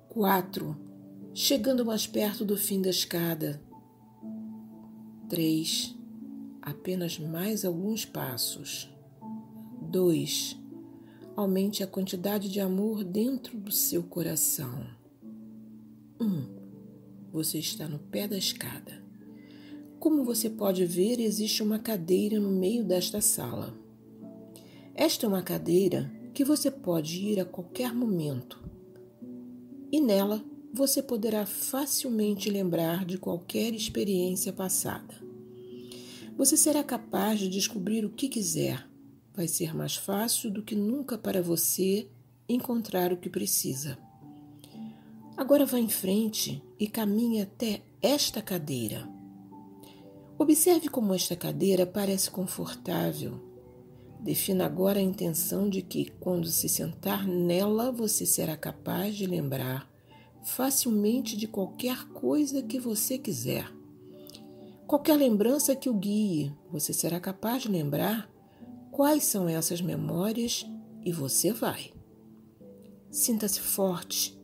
4. 0.08 0.76
Chegando 1.32 1.84
mais 1.84 2.06
perto 2.06 2.44
do 2.44 2.56
fim 2.56 2.82
da 2.82 2.90
escada. 2.90 3.62
3. 5.28 5.94
Apenas 6.60 7.18
mais 7.18 7.64
alguns 7.64 8.04
passos. 8.04 8.90
2. 9.82 10.56
Aumente 11.36 11.82
a 11.82 11.86
quantidade 11.86 12.48
de 12.48 12.58
amor 12.58 13.04
dentro 13.04 13.56
do 13.58 13.70
seu 13.70 14.02
coração. 14.02 14.86
1. 16.18 16.24
Um, 16.24 16.60
você 17.32 17.58
está 17.58 17.86
no 17.86 17.98
pé 17.98 18.26
da 18.26 18.36
escada. 18.36 19.00
Como 20.00 20.24
você 20.24 20.48
pode 20.48 20.86
ver, 20.86 21.20
existe 21.20 21.62
uma 21.62 21.78
cadeira 21.78 22.40
no 22.40 22.50
meio 22.50 22.82
desta 22.82 23.20
sala. 23.20 23.78
Esta 24.94 25.26
é 25.26 25.28
uma 25.28 25.42
cadeira 25.42 26.10
que 26.32 26.42
você 26.42 26.70
pode 26.70 27.22
ir 27.22 27.38
a 27.38 27.44
qualquer 27.44 27.94
momento. 27.94 28.58
E 29.92 30.00
nela 30.00 30.42
você 30.72 31.02
poderá 31.02 31.44
facilmente 31.44 32.48
lembrar 32.48 33.04
de 33.04 33.18
qualquer 33.18 33.74
experiência 33.74 34.54
passada. 34.54 35.14
Você 36.34 36.56
será 36.56 36.82
capaz 36.82 37.38
de 37.38 37.50
descobrir 37.50 38.02
o 38.02 38.10
que 38.10 38.30
quiser. 38.30 38.88
Vai 39.34 39.46
ser 39.46 39.76
mais 39.76 39.96
fácil 39.96 40.50
do 40.50 40.62
que 40.62 40.74
nunca 40.74 41.18
para 41.18 41.42
você 41.42 42.08
encontrar 42.48 43.12
o 43.12 43.18
que 43.18 43.28
precisa. 43.28 43.98
Agora 45.36 45.66
vá 45.66 45.78
em 45.78 45.90
frente 45.90 46.62
e 46.78 46.86
caminhe 46.86 47.42
até 47.42 47.82
esta 48.00 48.40
cadeira. 48.40 49.19
Observe 50.40 50.88
como 50.88 51.12
esta 51.12 51.36
cadeira 51.36 51.84
parece 51.84 52.30
confortável. 52.30 53.38
Defina 54.18 54.64
agora 54.64 54.98
a 54.98 55.02
intenção 55.02 55.68
de 55.68 55.82
que, 55.82 56.10
quando 56.18 56.46
se 56.46 56.66
sentar 56.66 57.28
nela, 57.28 57.92
você 57.92 58.24
será 58.24 58.56
capaz 58.56 59.14
de 59.16 59.26
lembrar 59.26 59.86
facilmente 60.42 61.36
de 61.36 61.46
qualquer 61.46 62.06
coisa 62.08 62.62
que 62.62 62.80
você 62.80 63.18
quiser. 63.18 63.70
Qualquer 64.86 65.18
lembrança 65.18 65.76
que 65.76 65.90
o 65.90 65.94
guie, 65.94 66.56
você 66.72 66.94
será 66.94 67.20
capaz 67.20 67.64
de 67.64 67.68
lembrar 67.68 68.26
quais 68.90 69.24
são 69.24 69.46
essas 69.46 69.82
memórias 69.82 70.64
e 71.04 71.12
você 71.12 71.52
vai. 71.52 71.92
Sinta-se 73.10 73.60
forte. 73.60 74.40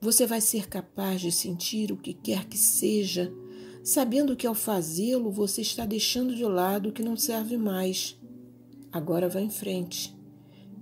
Você 0.00 0.28
vai 0.28 0.40
ser 0.40 0.68
capaz 0.68 1.20
de 1.20 1.32
sentir 1.32 1.90
o 1.90 1.96
que 1.96 2.14
quer 2.14 2.44
que 2.44 2.56
seja, 2.56 3.34
sabendo 3.82 4.36
que 4.36 4.46
ao 4.46 4.54
fazê-lo 4.54 5.30
você 5.30 5.60
está 5.60 5.84
deixando 5.84 6.34
de 6.34 6.44
lado 6.44 6.88
o 6.88 6.92
que 6.92 7.02
não 7.02 7.16
serve 7.16 7.56
mais. 7.56 8.18
Agora 8.90 9.28
vá 9.28 9.40
em 9.40 9.50
frente. 9.50 10.14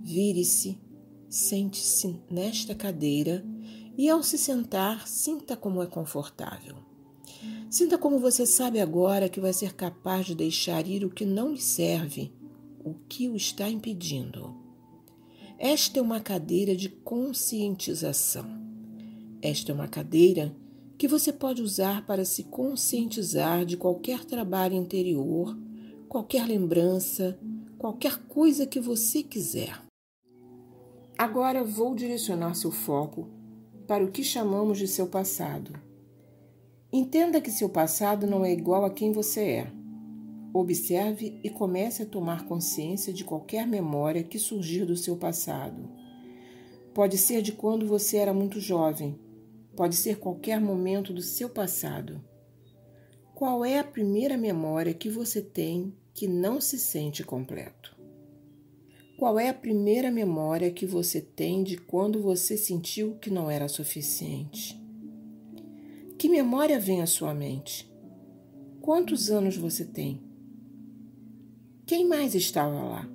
Vire-se, 0.03 0.79
sente-se 1.29 2.19
nesta 2.29 2.75
cadeira 2.75 3.43
e, 3.97 4.09
ao 4.09 4.21
se 4.21 4.37
sentar, 4.37 5.07
sinta 5.07 5.55
como 5.55 5.81
é 5.81 5.85
confortável. 5.85 6.75
Sinta 7.69 7.97
como 7.97 8.19
você 8.19 8.45
sabe 8.45 8.79
agora 8.79 9.29
que 9.29 9.39
vai 9.39 9.53
ser 9.53 9.73
capaz 9.73 10.25
de 10.25 10.35
deixar 10.35 10.85
ir 10.87 11.05
o 11.05 11.09
que 11.09 11.25
não 11.25 11.51
lhe 11.51 11.61
serve, 11.61 12.31
o 12.83 12.93
que 13.07 13.29
o 13.29 13.35
está 13.35 13.69
impedindo. 13.69 14.55
Esta 15.57 15.99
é 15.99 16.01
uma 16.01 16.19
cadeira 16.19 16.75
de 16.75 16.89
conscientização. 16.89 18.45
Esta 19.41 19.71
é 19.71 19.75
uma 19.75 19.87
cadeira 19.87 20.55
que 21.01 21.07
você 21.07 21.33
pode 21.33 21.63
usar 21.63 22.05
para 22.05 22.23
se 22.23 22.43
conscientizar 22.43 23.65
de 23.65 23.75
qualquer 23.75 24.23
trabalho 24.23 24.75
interior, 24.75 25.57
qualquer 26.07 26.45
lembrança, 26.45 27.39
qualquer 27.75 28.19
coisa 28.27 28.67
que 28.67 28.79
você 28.79 29.23
quiser. 29.23 29.81
Agora 31.17 31.63
vou 31.63 31.95
direcionar 31.95 32.53
seu 32.53 32.69
foco 32.69 33.27
para 33.87 34.03
o 34.03 34.11
que 34.11 34.23
chamamos 34.23 34.77
de 34.77 34.87
seu 34.87 35.07
passado. 35.07 35.73
Entenda 36.93 37.41
que 37.41 37.49
seu 37.49 37.67
passado 37.67 38.27
não 38.27 38.45
é 38.45 38.53
igual 38.53 38.85
a 38.85 38.91
quem 38.91 39.11
você 39.11 39.41
é. 39.41 39.71
Observe 40.53 41.39
e 41.43 41.49
comece 41.49 42.03
a 42.03 42.05
tomar 42.05 42.45
consciência 42.45 43.11
de 43.11 43.23
qualquer 43.23 43.65
memória 43.65 44.21
que 44.21 44.37
surgir 44.37 44.85
do 44.85 44.95
seu 44.95 45.17
passado. 45.17 45.89
Pode 46.93 47.17
ser 47.17 47.41
de 47.41 47.53
quando 47.53 47.87
você 47.87 48.17
era 48.17 48.35
muito 48.35 48.59
jovem, 48.59 49.17
pode 49.75 49.95
ser 49.95 50.17
qualquer 50.17 50.59
momento 50.59 51.13
do 51.13 51.21
seu 51.21 51.49
passado. 51.49 52.23
Qual 53.33 53.65
é 53.65 53.79
a 53.79 53.83
primeira 53.83 54.37
memória 54.37 54.93
que 54.93 55.09
você 55.09 55.41
tem 55.41 55.93
que 56.13 56.27
não 56.27 56.61
se 56.61 56.77
sente 56.77 57.23
completo? 57.23 57.95
Qual 59.17 59.39
é 59.39 59.49
a 59.49 59.53
primeira 59.53 60.11
memória 60.11 60.71
que 60.71 60.85
você 60.85 61.21
tem 61.21 61.63
de 61.63 61.77
quando 61.77 62.21
você 62.21 62.57
sentiu 62.57 63.15
que 63.15 63.29
não 63.29 63.49
era 63.49 63.67
suficiente? 63.67 64.79
Que 66.17 66.27
memória 66.27 66.79
vem 66.79 67.01
à 67.01 67.05
sua 67.05 67.33
mente? 67.33 67.91
Quantos 68.81 69.29
anos 69.29 69.55
você 69.55 69.85
tem? 69.85 70.21
Quem 71.85 72.07
mais 72.07 72.35
estava 72.35 72.81
lá? 72.81 73.09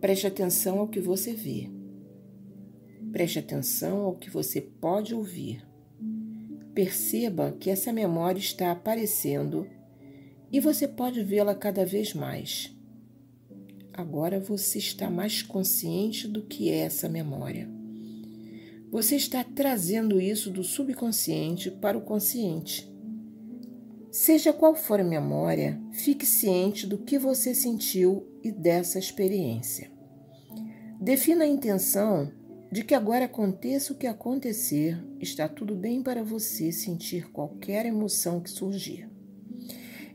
Preste 0.00 0.26
atenção 0.26 0.78
ao 0.78 0.88
que 0.88 1.00
você 1.00 1.32
vê. 1.32 1.77
Preste 3.12 3.38
atenção 3.38 4.02
ao 4.02 4.14
que 4.14 4.30
você 4.30 4.60
pode 4.60 5.14
ouvir. 5.14 5.66
Perceba 6.74 7.56
que 7.58 7.70
essa 7.70 7.92
memória 7.92 8.38
está 8.38 8.70
aparecendo 8.70 9.66
e 10.52 10.60
você 10.60 10.86
pode 10.86 11.22
vê-la 11.22 11.54
cada 11.54 11.84
vez 11.84 12.14
mais. 12.14 12.74
Agora 13.92 14.38
você 14.38 14.78
está 14.78 15.10
mais 15.10 15.42
consciente 15.42 16.28
do 16.28 16.42
que 16.42 16.70
é 16.70 16.78
essa 16.78 17.08
memória. 17.08 17.68
Você 18.90 19.16
está 19.16 19.42
trazendo 19.42 20.20
isso 20.20 20.50
do 20.50 20.62
subconsciente 20.62 21.70
para 21.70 21.98
o 21.98 22.02
consciente. 22.02 22.88
Seja 24.10 24.52
qual 24.52 24.74
for 24.74 25.00
a 25.00 25.04
memória, 25.04 25.80
fique 25.92 26.24
ciente 26.24 26.86
do 26.86 26.96
que 26.96 27.18
você 27.18 27.54
sentiu 27.54 28.26
e 28.42 28.50
dessa 28.50 28.98
experiência. 28.98 29.90
Defina 31.00 31.44
a 31.44 31.48
intenção 31.48 32.32
de 32.70 32.84
que 32.84 32.94
agora 32.94 33.24
aconteça 33.24 33.92
o 33.92 33.96
que 33.96 34.06
acontecer, 34.06 35.02
está 35.18 35.48
tudo 35.48 35.74
bem 35.74 36.02
para 36.02 36.22
você 36.22 36.70
sentir 36.70 37.30
qualquer 37.30 37.86
emoção 37.86 38.40
que 38.40 38.50
surgir. 38.50 39.08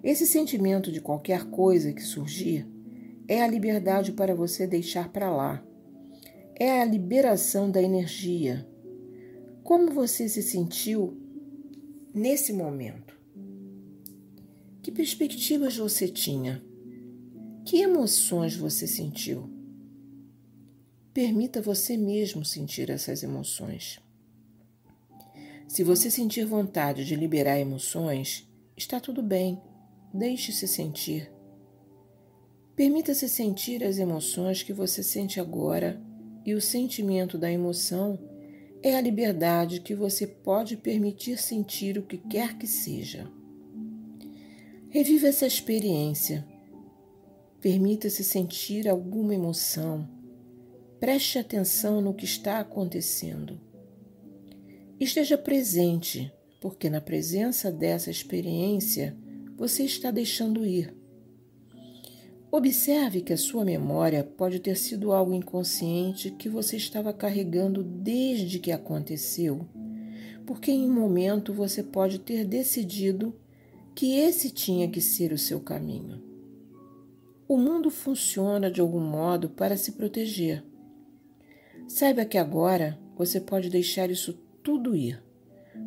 Esse 0.04 0.28
sentimento 0.28 0.92
de 0.92 1.02
qualquer 1.02 1.46
coisa 1.46 1.94
que 1.94 2.04
surgir 2.04 2.68
é 3.28 3.42
a 3.42 3.48
liberdade 3.48 4.12
para 4.12 4.36
você 4.36 4.68
deixar 4.68 5.10
para 5.10 5.34
lá. 5.34 5.66
É 6.56 6.82
a 6.82 6.86
liberação 6.86 7.72
da 7.72 7.82
energia. 7.82 8.68
Como 9.64 9.92
você 9.92 10.30
se 10.30 10.44
sentiu 10.44 11.18
nesse 12.14 12.54
momento? 12.54 13.18
Que 14.82 14.92
perspectivas 14.92 15.78
você 15.78 16.08
tinha? 16.08 16.64
Que 17.66 17.78
emoções 17.78 18.56
você 18.56 18.86
sentiu? 18.86 19.53
Permita 21.14 21.62
você 21.62 21.96
mesmo 21.96 22.44
sentir 22.44 22.90
essas 22.90 23.22
emoções. 23.22 24.00
Se 25.68 25.84
você 25.84 26.10
sentir 26.10 26.44
vontade 26.44 27.06
de 27.06 27.16
liberar 27.16 27.60
emoções, 27.60 28.50
está 28.76 29.00
tudo 29.00 29.22
bem. 29.22 29.62
Deixe-se 30.12 30.68
sentir. 30.68 31.32
Permita-se 32.76 33.30
sentir 33.30 33.84
as 33.84 34.00
emoções 34.00 34.64
que 34.64 34.74
você 34.74 35.04
sente 35.04 35.40
agora, 35.40 36.02
e 36.44 36.56
o 36.56 36.62
sentimento 36.62 37.38
da 37.38 37.52
emoção 37.52 38.18
é 38.82 38.96
a 38.96 39.02
liberdade 39.02 39.82
que 39.82 39.94
você 39.94 40.26
pode 40.26 40.76
permitir 40.76 41.38
sentir 41.38 41.98
o 41.98 42.04
que 42.04 42.18
quer 42.18 42.58
que 42.58 42.66
seja. 42.66 43.32
Reviva 44.90 45.28
essa 45.28 45.46
experiência. 45.46 46.44
Permita-se 47.62 48.24
sentir 48.24 48.90
alguma 48.90 49.36
emoção. 49.36 50.23
Preste 51.04 51.38
atenção 51.38 52.00
no 52.00 52.14
que 52.14 52.24
está 52.24 52.62
acontecendo. 52.62 53.60
Esteja 54.98 55.38
presente, 55.38 56.32
porque 56.62 56.90
na 56.90 57.02
presença 57.02 57.70
dessa 57.70 58.10
experiência 58.10 59.14
você 59.58 59.84
está 59.84 60.12
deixando 60.12 60.66
ir. 60.66 60.96
Observe 62.50 63.20
que 63.20 63.34
a 63.34 63.38
sua 63.38 63.66
memória 63.66 64.24
pode 64.24 64.60
ter 64.62 64.78
sido 64.78 65.12
algo 65.12 65.34
inconsciente 65.34 66.32
que 66.32 66.48
você 66.48 66.78
estava 66.78 67.12
carregando 67.12 67.84
desde 67.84 68.58
que 68.58 68.72
aconteceu, 68.72 69.68
porque 70.46 70.72
em 70.72 70.90
um 70.90 70.94
momento 70.94 71.54
você 71.54 71.84
pode 71.84 72.18
ter 72.20 72.46
decidido 72.46 73.36
que 73.94 74.16
esse 74.16 74.50
tinha 74.50 74.88
que 74.88 75.02
ser 75.02 75.34
o 75.34 75.38
seu 75.38 75.60
caminho. 75.60 76.24
O 77.46 77.58
mundo 77.58 77.90
funciona 77.92 78.72
de 78.72 78.80
algum 78.80 79.02
modo 79.02 79.50
para 79.50 79.76
se 79.76 79.92
proteger. 79.92 80.64
Saiba 81.88 82.26
que 82.26 82.38
agora 82.38 82.98
você 83.16 83.40
pode 83.40 83.70
deixar 83.70 84.10
isso 84.10 84.34
tudo 84.64 84.96
ir. 84.96 85.22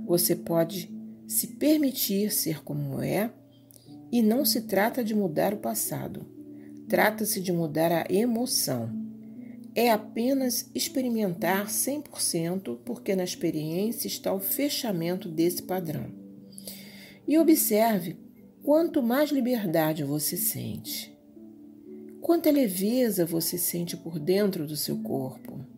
Você 0.07 0.37
pode 0.37 0.95
se 1.27 1.49
permitir 1.49 2.33
ser 2.33 2.63
como 2.63 3.01
é 3.01 3.31
e 4.13 4.23
não 4.23 4.45
se 4.45 4.63
trata 4.63 5.03
de 5.03 5.15
mudar 5.15 5.53
o 5.53 5.59
passado. 5.59 6.27
Trata-se 6.89 7.41
de 7.41 7.53
mudar 7.53 7.91
a 7.91 8.07
emoção. 8.13 8.91
É 9.75 9.91
apenas 9.91 10.71
experimentar 10.75 11.67
100%, 11.67 12.79
porque 12.85 13.15
na 13.15 13.25
experiência 13.25 14.07
está 14.07 14.33
o 14.33 14.41
fechamento 14.41 15.29
desse 15.29 15.63
padrão. 15.63 16.07
E 17.27 17.37
observe 17.39 18.17
quanto 18.63 19.03
mais 19.03 19.31
liberdade 19.31 20.05
você 20.05 20.37
sente, 20.37 21.17
quanta 22.21 22.51
leveza 22.51 23.27
você 23.27 23.59
sente 23.59 23.97
por 23.97 24.19
dentro 24.19 24.67
do 24.67 24.77
seu 24.77 24.97
corpo. 25.03 25.76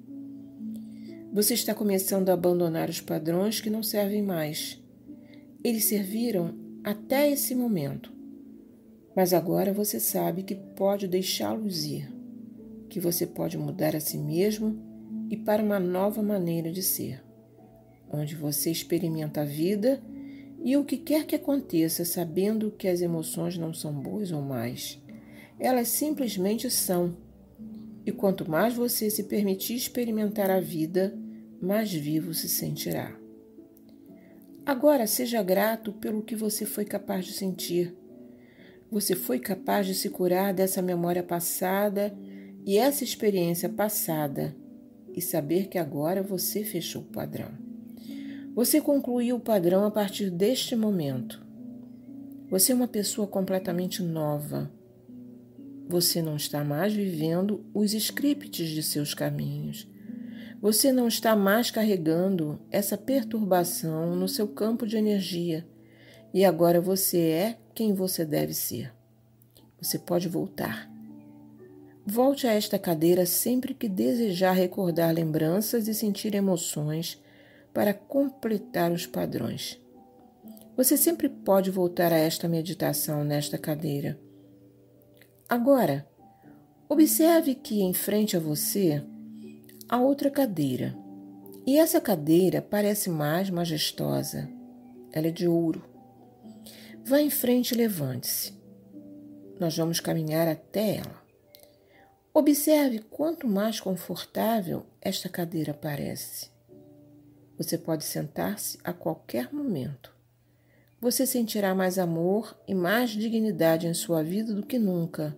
Você 1.33 1.55
está 1.55 1.75
começando 1.75 2.31
a 2.31 2.33
abandonar 2.33 2.89
os 2.89 3.01
padrões 3.01 3.61
que 3.61 3.69
não 3.69 3.83
servem 3.83 4.23
mais. 4.23 4.83
Eles 5.63 5.85
serviram 5.85 6.55
até 6.83 7.31
esse 7.31 7.55
momento, 7.55 8.11
mas 9.15 9.35
agora 9.35 9.73
você 9.73 10.01
sabe 10.01 10.43
que 10.43 10.55
pode 10.55 11.07
deixá-los 11.07 11.85
ir, 11.85 12.11
que 12.89 12.99
você 12.99 13.27
pode 13.27 13.59
mudar 13.59 13.95
a 13.95 14.01
si 14.01 14.17
mesmo 14.17 14.81
e 15.29 15.37
para 15.37 15.63
uma 15.63 15.79
nova 15.79 16.23
maneira 16.23 16.73
de 16.73 16.83
ser, 16.83 17.23
onde 18.11 18.35
você 18.35 18.71
experimenta 18.71 19.43
a 19.43 19.45
vida 19.45 20.03
e 20.65 20.77
o 20.77 20.85
que 20.85 20.97
quer 20.97 21.27
que 21.27 21.37
aconteça, 21.37 22.05
sabendo 22.05 22.71
que 22.71 22.89
as 22.89 23.01
emoções 23.03 23.59
não 23.59 23.75
são 23.75 23.93
boas 23.93 24.33
ou 24.33 24.41
más, 24.41 24.99
elas 25.61 25.89
simplesmente 25.89 26.71
são. 26.71 27.17
E 28.09 28.11
quanto 28.11 28.51
mais 28.51 28.73
você 28.73 29.11
se 29.11 29.25
permitir 29.25 29.75
experimentar 29.75 30.51
a 30.51 30.61
vida, 30.61 31.15
mais 31.61 31.93
vivo 31.93 32.33
se 32.33 32.49
sentirá. 32.49 33.15
Agora 34.65 35.07
seja 35.07 35.43
grato 35.43 35.93
pelo 35.93 36.23
que 36.23 36.35
você 36.35 36.65
foi 36.65 36.87
capaz 36.87 37.27
de 37.27 37.35
sentir. 37.35 37.95
Você 38.91 39.15
foi 39.15 39.39
capaz 39.39 39.87
de 39.87 39.95
se 39.95 40.09
curar 40.09 40.55
dessa 40.55 40.81
memória 40.81 41.23
passada 41.23 42.17
e 42.65 42.79
essa 42.79 43.05
experiência 43.05 43.69
passada 43.69 44.57
e 45.15 45.21
saber 45.21 45.69
que 45.69 45.77
agora 45.77 46.23
você 46.23 46.65
fechou 46.65 47.03
o 47.03 47.13
padrão. 47.13 47.51
Você 48.55 48.81
concluiu 48.81 49.37
o 49.37 49.41
padrão 49.41 49.85
a 49.85 49.91
partir 49.91 50.31
deste 50.31 50.75
momento. 50.75 51.47
Você 52.49 52.73
é 52.73 52.75
uma 52.75 52.89
pessoa 52.89 53.27
completamente 53.27 54.03
nova. 54.03 54.78
Você 55.89 56.21
não 56.21 56.37
está 56.37 56.63
mais 56.63 56.93
vivendo 56.93 57.65
os 57.73 57.95
scripts 57.95 58.69
de 58.69 58.83
seus 58.83 59.15
caminhos. 59.15 59.89
Você 60.61 60.93
não 60.93 61.09
está 61.09 61.35
mais 61.35 61.71
carregando 61.71 62.61
essa 62.71 62.99
perturbação 62.99 64.15
no 64.15 64.29
seu 64.29 64.47
campo 64.47 64.87
de 64.87 64.99
energia 64.99 65.67
e 66.35 66.45
agora 66.45 66.79
você 66.79 67.19
é 67.19 67.59
quem 67.75 67.95
você 67.95 68.23
deve 68.23 68.53
ser. 68.53 68.93
Você 69.81 69.99
pode 69.99 70.29
voltar. 70.29 70.91
Volte 72.05 72.47
a 72.47 72.53
esta 72.53 72.79
cadeira 72.79 73.25
sempre 73.25 73.73
que 73.73 73.89
desejar 73.89 74.53
recordar 74.53 75.15
lembranças 75.15 75.89
e 75.89 75.95
sentir 75.95 76.35
emoções 76.35 77.19
para 77.73 77.95
completar 77.95 78.93
os 78.93 79.07
padrões. 79.07 79.81
Você 80.77 80.99
sempre 80.99 81.31
pode 81.31 81.71
voltar 81.71 82.13
a 82.13 82.19
esta 82.19 82.47
meditação 82.47 83.25
nesta 83.25 83.57
cadeira. 83.57 84.19
Agora, 85.49 86.07
observe 86.91 87.55
que 87.55 87.81
em 87.81 87.95
frente 87.95 88.37
a 88.37 88.41
você 88.41 89.03
há 89.89 89.99
outra 89.99 90.31
cadeira. 90.31 90.95
E 91.67 91.79
essa 91.79 92.03
cadeira 92.03 92.61
parece 92.61 93.09
mais 93.09 93.49
majestosa. 93.49 94.47
Ela 95.11 95.29
é 95.29 95.31
de 95.31 95.49
ouro. 95.49 95.83
Vá 97.03 97.23
em 97.23 97.31
frente 97.31 97.73
e 97.73 97.79
levante-se. 97.79 98.53
Nós 99.59 99.75
vamos 99.75 100.01
caminhar 100.01 100.47
até 100.47 100.97
ela. 100.97 101.23
Observe 102.35 102.99
quanto 102.99 103.49
mais 103.49 103.81
confortável 103.81 104.85
esta 105.01 105.31
cadeira 105.31 105.73
parece. 105.73 106.51
Você 107.57 107.79
pode 107.79 108.05
sentar-se 108.05 108.79
a 108.85 108.93
qualquer 108.93 109.51
momento. 109.51 110.18
Você 111.01 111.25
sentirá 111.25 111.77
mais 111.77 111.97
amor 111.97 112.59
e 112.67 112.75
mais 112.75 113.11
dignidade 113.11 113.87
em 113.87 113.95
sua 113.95 114.21
vida 114.23 114.53
do 114.53 114.67
que 114.67 114.81
nunca. 114.81 115.37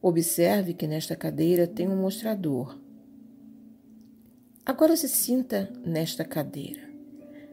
Observe 0.00 0.72
que 0.72 0.86
nesta 0.86 1.14
cadeira 1.14 1.66
tem 1.66 1.86
um 1.86 2.00
mostrador. 2.00 2.80
Agora 4.64 4.96
se 4.96 5.08
sinta 5.08 5.70
nesta 5.84 6.24
cadeira. 6.24 6.88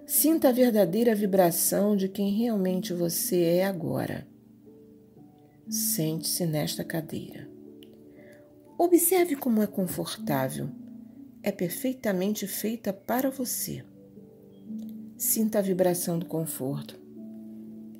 Sinta 0.05 0.49
a 0.49 0.51
verdadeira 0.51 1.13
vibração 1.13 1.97
de 1.97 2.07
quem 2.07 2.31
realmente 2.31 2.93
você 2.93 3.41
é 3.41 3.65
agora. 3.65 4.25
Sente-se 5.67 6.45
nesta 6.45 6.85
cadeira. 6.85 7.49
Observe 8.77 9.35
como 9.35 9.61
é 9.61 9.67
confortável. 9.67 10.69
É 11.43 11.51
perfeitamente 11.51 12.47
feita 12.47 12.93
para 12.93 13.29
você. 13.29 13.83
Sinta 15.17 15.59
a 15.59 15.61
vibração 15.61 16.17
do 16.17 16.25
conforto. 16.25 17.04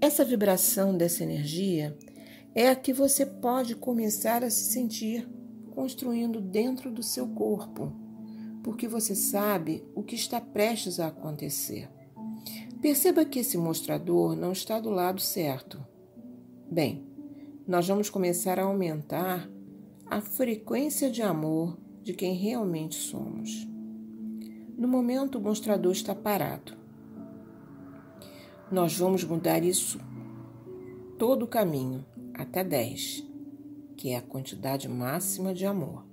Essa 0.06 0.24
vibração 0.24 0.96
dessa 0.96 1.24
energia 1.24 1.98
é 2.54 2.70
a 2.70 2.76
que 2.76 2.94
você 2.94 3.26
pode 3.26 3.76
começar 3.76 4.44
a 4.44 4.52
se 4.52 4.66
sentir 4.66 5.28
construindo 5.72 6.40
dentro 6.40 6.92
do 6.92 7.02
seu 7.02 7.28
corpo, 7.30 7.92
porque 8.64 8.88
você 8.88 9.16
sabe 9.16 9.84
o 9.96 10.04
que 10.04 10.14
está 10.14 10.40
prestes 10.40 11.00
a 11.00 11.08
acontecer. 11.08 11.90
Perceba 12.80 13.26
que 13.26 13.40
esse 13.40 13.58
mostrador 13.58 14.36
não 14.36 14.52
está 14.52 14.80
do 14.80 14.92
lado 14.92 15.20
certo. 15.20 15.84
Bem, 16.70 17.04
nós 17.68 17.88
vamos 17.88 18.08
começar 18.08 18.60
a 18.60 18.66
aumentar 18.66 19.50
a 20.06 20.22
frequência 20.22 21.10
de 21.10 21.24
amor 21.24 21.80
de 22.04 22.14
quem 22.14 22.36
realmente 22.36 22.94
somos. 22.94 23.68
No 24.78 24.88
momento, 24.88 25.40
o 25.40 25.42
mostrador 25.42 25.94
está 25.94 26.14
parado. 26.14 26.85
Nós 28.72 28.98
vamos 28.98 29.24
mudar 29.24 29.64
isso 29.64 30.00
todo 31.20 31.44
o 31.44 31.48
caminho 31.48 32.04
até 32.34 32.64
10, 32.64 33.24
que 33.96 34.10
é 34.10 34.18
a 34.18 34.22
quantidade 34.22 34.90
máxima 34.90 35.54
de 35.54 35.68
amor. 35.68 36.04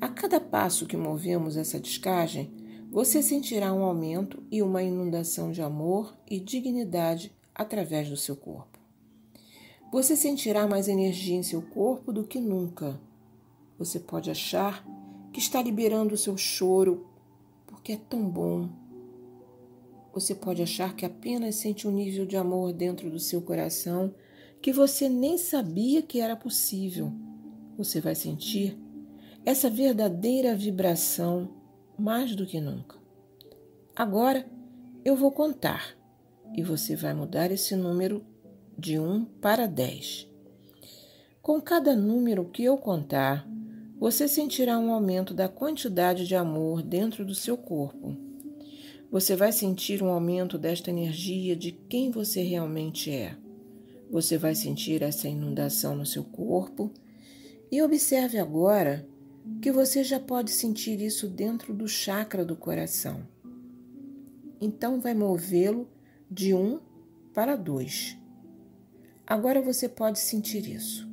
A 0.00 0.08
cada 0.08 0.40
passo 0.40 0.84
que 0.84 0.96
movemos 0.96 1.56
essa 1.56 1.78
descagem, 1.78 2.52
você 2.90 3.22
sentirá 3.22 3.72
um 3.72 3.84
aumento 3.84 4.42
e 4.50 4.62
uma 4.62 4.82
inundação 4.82 5.52
de 5.52 5.62
amor 5.62 6.16
e 6.28 6.40
dignidade 6.40 7.32
através 7.54 8.10
do 8.10 8.16
seu 8.16 8.34
corpo. 8.34 8.78
Você 9.92 10.16
sentirá 10.16 10.66
mais 10.66 10.88
energia 10.88 11.36
em 11.36 11.44
seu 11.44 11.62
corpo 11.62 12.12
do 12.12 12.24
que 12.24 12.40
nunca. 12.40 13.00
Você 13.78 14.00
pode 14.00 14.28
achar 14.28 14.84
que 15.32 15.38
está 15.38 15.62
liberando 15.62 16.14
o 16.14 16.18
seu 16.18 16.36
choro 16.36 17.06
porque 17.64 17.92
é 17.92 17.96
tão 17.96 18.28
bom. 18.28 18.83
Você 20.14 20.32
pode 20.32 20.62
achar 20.62 20.94
que 20.94 21.04
apenas 21.04 21.56
sente 21.56 21.88
um 21.88 21.90
nível 21.90 22.24
de 22.24 22.36
amor 22.36 22.72
dentro 22.72 23.10
do 23.10 23.18
seu 23.18 23.42
coração 23.42 24.14
que 24.62 24.72
você 24.72 25.08
nem 25.08 25.36
sabia 25.36 26.02
que 26.02 26.20
era 26.20 26.36
possível. 26.36 27.12
Você 27.76 28.00
vai 28.00 28.14
sentir 28.14 28.78
essa 29.44 29.68
verdadeira 29.68 30.54
vibração 30.54 31.50
mais 31.98 32.36
do 32.36 32.46
que 32.46 32.60
nunca. 32.60 32.96
Agora 33.96 34.46
eu 35.04 35.16
vou 35.16 35.32
contar 35.32 35.96
e 36.56 36.62
você 36.62 36.94
vai 36.94 37.12
mudar 37.12 37.50
esse 37.50 37.74
número 37.74 38.24
de 38.78 39.00
1 39.00 39.24
para 39.40 39.66
10. 39.66 40.28
Com 41.42 41.60
cada 41.60 41.96
número 41.96 42.44
que 42.44 42.62
eu 42.62 42.78
contar, 42.78 43.46
você 43.98 44.28
sentirá 44.28 44.78
um 44.78 44.92
aumento 44.92 45.34
da 45.34 45.48
quantidade 45.48 46.24
de 46.24 46.36
amor 46.36 46.82
dentro 46.82 47.24
do 47.24 47.34
seu 47.34 47.56
corpo. 47.56 48.23
Você 49.14 49.36
vai 49.36 49.52
sentir 49.52 50.02
um 50.02 50.08
aumento 50.08 50.58
desta 50.58 50.90
energia 50.90 51.54
de 51.54 51.70
quem 51.70 52.10
você 52.10 52.42
realmente 52.42 53.12
é. 53.12 53.36
Você 54.10 54.36
vai 54.36 54.56
sentir 54.56 55.02
essa 55.02 55.28
inundação 55.28 55.94
no 55.94 56.04
seu 56.04 56.24
corpo 56.24 56.92
e 57.70 57.80
observe 57.80 58.38
agora 58.38 59.06
que 59.62 59.70
você 59.70 60.02
já 60.02 60.18
pode 60.18 60.50
sentir 60.50 61.00
isso 61.00 61.28
dentro 61.28 61.72
do 61.72 61.86
chakra 61.86 62.44
do 62.44 62.56
coração. 62.56 63.24
Então, 64.60 65.00
vai 65.00 65.14
movê-lo 65.14 65.88
de 66.28 66.52
um 66.52 66.80
para 67.32 67.54
dois. 67.54 68.18
Agora 69.24 69.62
você 69.62 69.88
pode 69.88 70.18
sentir 70.18 70.66
isso. 70.66 71.08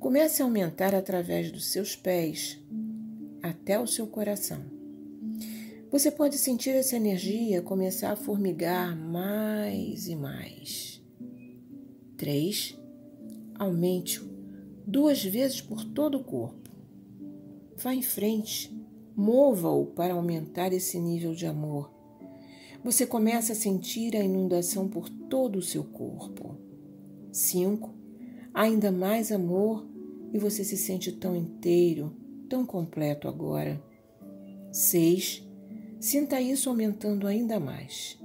Comece 0.00 0.42
a 0.42 0.44
aumentar 0.44 0.92
através 0.92 1.52
dos 1.52 1.66
seus 1.66 1.94
pés 1.94 2.58
até 3.40 3.78
o 3.78 3.86
seu 3.86 4.08
coração. 4.08 4.79
Você 5.90 6.08
pode 6.08 6.38
sentir 6.38 6.70
essa 6.70 6.94
energia 6.94 7.60
começar 7.60 8.12
a 8.12 8.16
formigar 8.16 8.96
mais 8.96 10.06
e 10.06 10.14
mais. 10.14 11.02
Três. 12.16 12.78
Aumente-o 13.58 14.24
duas 14.86 15.24
vezes 15.24 15.60
por 15.60 15.84
todo 15.84 16.18
o 16.18 16.24
corpo. 16.24 16.70
Vá 17.76 17.92
em 17.92 18.02
frente, 18.02 18.72
mova-o 19.16 19.86
para 19.86 20.14
aumentar 20.14 20.72
esse 20.72 20.98
nível 21.00 21.34
de 21.34 21.46
amor. 21.46 21.92
Você 22.84 23.04
começa 23.04 23.52
a 23.52 23.56
sentir 23.56 24.16
a 24.16 24.22
inundação 24.22 24.88
por 24.88 25.08
todo 25.08 25.56
o 25.56 25.62
seu 25.62 25.82
corpo. 25.82 26.56
5. 27.32 27.92
Ainda 28.54 28.92
mais 28.92 29.32
amor 29.32 29.86
e 30.32 30.38
você 30.38 30.62
se 30.62 30.76
sente 30.76 31.10
tão 31.10 31.34
inteiro, 31.34 32.14
tão 32.48 32.64
completo 32.64 33.26
agora. 33.26 33.82
6. 34.72 35.49
Sinta 36.00 36.40
isso 36.40 36.70
aumentando 36.70 37.26
ainda 37.26 37.60
mais. 37.60 38.18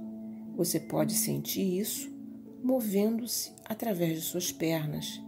Você 0.56 0.80
pode 0.80 1.12
sentir 1.12 1.78
isso 1.78 2.10
movendo-se 2.62 3.52
através 3.66 4.14
de 4.14 4.22
suas 4.22 4.50
pernas, 4.50 5.20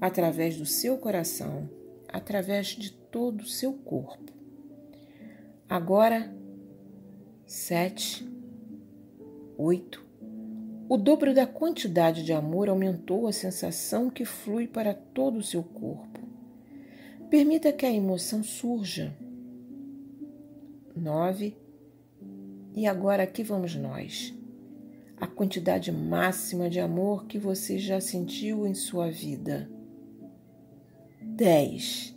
através 0.00 0.56
do 0.56 0.64
seu 0.64 0.96
coração, 0.96 1.68
através 2.08 2.68
de 2.68 2.90
todo 2.90 3.42
o 3.42 3.46
seu 3.46 3.74
corpo. 3.74 4.32
Agora, 5.68 6.34
sete, 7.46 8.26
oito. 9.58 10.02
O 10.88 10.96
dobro 10.96 11.34
da 11.34 11.46
quantidade 11.46 12.24
de 12.24 12.32
amor 12.32 12.70
aumentou 12.70 13.28
a 13.28 13.32
sensação 13.32 14.08
que 14.08 14.24
flui 14.24 14.66
para 14.66 14.94
todo 14.94 15.36
o 15.38 15.44
seu 15.44 15.62
corpo. 15.62 16.18
Permita 17.28 17.72
que 17.74 17.84
a 17.84 17.92
emoção 17.92 18.42
surja. 18.42 19.14
Nove. 20.96 21.59
E 22.74 22.86
agora 22.86 23.24
aqui 23.24 23.42
vamos 23.42 23.74
nós. 23.74 24.34
A 25.16 25.26
quantidade 25.26 25.90
máxima 25.90 26.70
de 26.70 26.80
amor 26.80 27.26
que 27.26 27.38
você 27.38 27.78
já 27.78 28.00
sentiu 28.00 28.66
em 28.66 28.74
sua 28.74 29.10
vida. 29.10 29.70
Dez. 31.20 32.16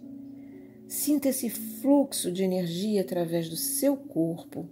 Sinta 0.88 1.30
esse 1.30 1.50
fluxo 1.50 2.32
de 2.32 2.44
energia 2.44 3.02
através 3.02 3.50
do 3.50 3.56
seu 3.56 3.98
corpo. 3.98 4.70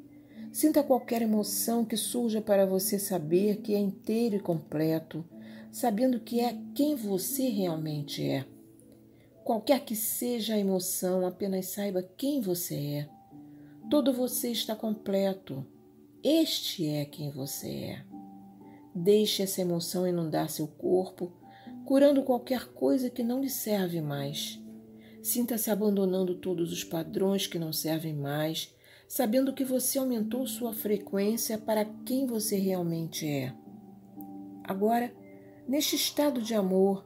Sinta 0.51 0.83
qualquer 0.83 1.21
emoção 1.21 1.83
que 1.83 1.97
surja 1.97 2.41
para 2.41 2.65
você 2.65 2.99
saber 2.99 3.57
que 3.57 3.73
é 3.73 3.79
inteiro 3.79 4.35
e 4.35 4.39
completo, 4.39 5.25
sabendo 5.71 6.19
que 6.19 6.39
é 6.39 6.57
quem 6.75 6.95
você 6.95 7.49
realmente 7.49 8.23
é. 8.23 8.45
Qualquer 9.43 9.83
que 9.83 9.95
seja 9.95 10.53
a 10.53 10.59
emoção, 10.59 11.25
apenas 11.25 11.67
saiba 11.67 12.03
quem 12.03 12.39
você 12.39 12.75
é. 12.75 13.20
Todo 13.91 14.11
você 14.11 14.49
está 14.49 14.75
completo. 14.75 15.63
Este 16.23 16.87
é 16.87 17.05
quem 17.05 17.29
você 17.29 17.67
é. 17.69 18.05
Deixe 18.95 19.43
essa 19.43 19.61
emoção 19.61 20.07
inundar 20.07 20.49
seu 20.49 20.67
corpo, 20.67 21.31
curando 21.85 22.23
qualquer 22.23 22.69
coisa 22.69 23.07
que 23.07 23.21
não 23.21 23.39
lhe 23.39 23.49
serve 23.49 24.01
mais 24.01 24.59
Sinta-se 25.21 25.69
abandonando 25.69 26.33
todos 26.33 26.71
os 26.71 26.83
padrões 26.83 27.45
que 27.45 27.59
não 27.59 27.71
servem 27.71 28.13
mais, 28.13 28.73
sabendo 29.07 29.53
que 29.53 29.63
você 29.63 29.99
aumentou 29.99 30.47
sua 30.47 30.73
frequência 30.73 31.59
para 31.59 31.85
quem 31.85 32.25
você 32.25 32.57
realmente 32.57 33.27
é. 33.27 33.53
Agora, 34.63 35.13
neste 35.67 35.95
estado 35.95 36.41
de 36.41 36.55
amor, 36.55 37.05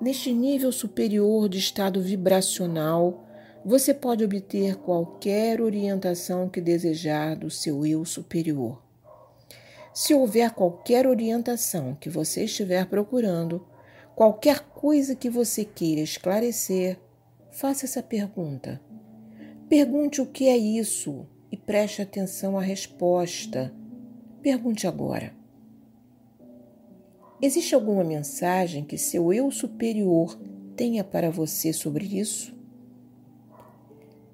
neste 0.00 0.32
nível 0.32 0.72
superior 0.72 1.50
de 1.50 1.58
estado 1.58 2.00
vibracional, 2.00 3.26
você 3.64 3.92
pode 3.92 4.24
obter 4.24 4.76
qualquer 4.76 5.60
orientação 5.60 6.48
que 6.48 6.60
desejar 6.60 7.36
do 7.36 7.50
seu 7.50 7.84
eu 7.84 8.04
superior. 8.04 8.82
Se 9.92 10.14
houver 10.14 10.50
qualquer 10.52 11.06
orientação 11.06 11.94
que 11.94 12.08
você 12.08 12.44
estiver 12.44 12.86
procurando, 12.86 13.66
qualquer 14.14 14.60
coisa 14.60 15.14
que 15.14 15.28
você 15.28 15.64
queira 15.64 16.00
esclarecer, 16.00 16.98
faça 17.50 17.84
essa 17.84 18.02
pergunta. 18.02 18.80
Pergunte 19.68 20.20
o 20.20 20.26
que 20.26 20.48
é 20.48 20.56
isso 20.56 21.26
e 21.52 21.56
preste 21.56 22.00
atenção 22.00 22.56
à 22.56 22.62
resposta. 22.62 23.74
Pergunte 24.40 24.86
agora. 24.86 25.34
Existe 27.42 27.74
alguma 27.74 28.04
mensagem 28.04 28.84
que 28.84 28.96
seu 28.96 29.32
eu 29.32 29.50
superior 29.50 30.38
tenha 30.76 31.02
para 31.02 31.30
você 31.30 31.72
sobre 31.72 32.06
isso? 32.06 32.59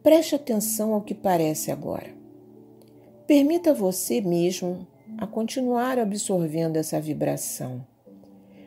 Preste 0.06 0.36
atenção 0.36 0.94
ao 0.94 1.00
que 1.00 1.16
parece 1.16 1.72
agora. 1.72 2.14
Permita 3.26 3.74
você 3.74 4.20
mesmo 4.20 4.86
a 5.18 5.26
continuar 5.26 5.98
absorvendo 5.98 6.76
essa 6.76 7.00
vibração, 7.00 7.84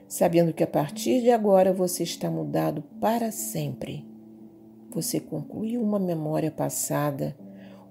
sabendo 0.05 0.51
que 0.51 0.65
a 0.65 0.67
partir 0.67 1.21
de 1.21 1.31
agora 1.31 1.71
você 1.71 2.03
está 2.03 2.29
mudado 2.29 2.83
para 2.99 3.31
sempre. 3.31 4.05
Você 4.91 5.17
concluiu 5.21 5.81
uma 5.81 5.97
memória 5.97 6.51
passada, 6.51 7.33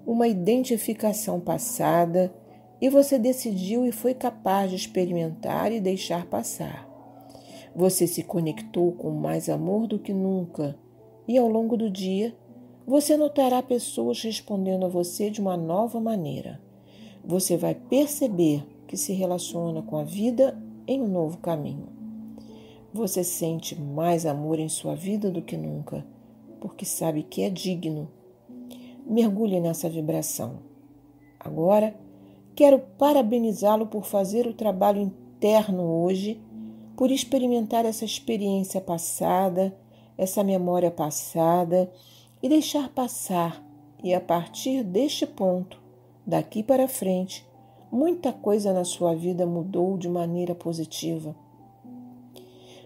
uma 0.05 0.27
identificação 0.27 1.39
passada 1.39 2.31
e 2.79 2.87
você 2.87 3.17
decidiu 3.17 3.83
e 3.83 3.91
foi 3.91 4.13
capaz 4.13 4.69
de 4.69 4.75
experimentar 4.75 5.71
e 5.71 5.79
deixar 5.79 6.27
passar. 6.27 6.87
Você 7.75 8.05
se 8.05 8.21
conectou 8.21 8.91
com 8.91 9.09
mais 9.09 9.49
amor 9.49 9.87
do 9.87 9.97
que 9.97 10.13
nunca 10.13 10.77
e 11.27 11.35
ao 11.35 11.47
longo 11.47 11.75
do 11.75 11.89
dia 11.89 12.37
você 12.89 13.15
notará 13.15 13.61
pessoas 13.61 14.19
respondendo 14.23 14.83
a 14.83 14.89
você 14.89 15.29
de 15.29 15.39
uma 15.39 15.55
nova 15.55 16.01
maneira. 16.01 16.59
Você 17.23 17.55
vai 17.55 17.75
perceber 17.75 18.65
que 18.87 18.97
se 18.97 19.13
relaciona 19.13 19.83
com 19.83 19.95
a 19.95 20.03
vida 20.03 20.59
em 20.87 20.99
um 20.99 21.07
novo 21.07 21.37
caminho. 21.37 21.87
Você 22.91 23.23
sente 23.23 23.79
mais 23.79 24.25
amor 24.25 24.57
em 24.57 24.67
sua 24.67 24.95
vida 24.95 25.29
do 25.29 25.39
que 25.39 25.55
nunca, 25.55 26.03
porque 26.59 26.83
sabe 26.83 27.21
que 27.21 27.43
é 27.43 27.49
digno. 27.51 28.09
Mergulhe 29.05 29.59
nessa 29.59 29.87
vibração. 29.87 30.57
Agora, 31.39 31.93
quero 32.55 32.79
parabenizá-lo 32.97 33.85
por 33.85 34.03
fazer 34.03 34.47
o 34.47 34.53
trabalho 34.55 34.99
interno 34.99 35.83
hoje, 35.83 36.41
por 36.97 37.11
experimentar 37.11 37.85
essa 37.85 38.03
experiência 38.03 38.81
passada, 38.81 39.77
essa 40.17 40.43
memória 40.43 40.89
passada 40.89 41.87
e 42.41 42.47
deixar 42.47 42.89
passar, 42.89 43.63
e 44.03 44.13
a 44.13 44.21
partir 44.21 44.83
deste 44.83 45.25
ponto, 45.25 45.81
daqui 46.25 46.63
para 46.63 46.87
frente, 46.87 47.45
muita 47.91 48.31
coisa 48.31 48.71
na 48.71 48.85
sua 48.85 49.13
vida 49.13 49.45
mudou 49.45 49.97
de 49.97 50.07
maneira 50.07 50.55
positiva. 50.55 51.35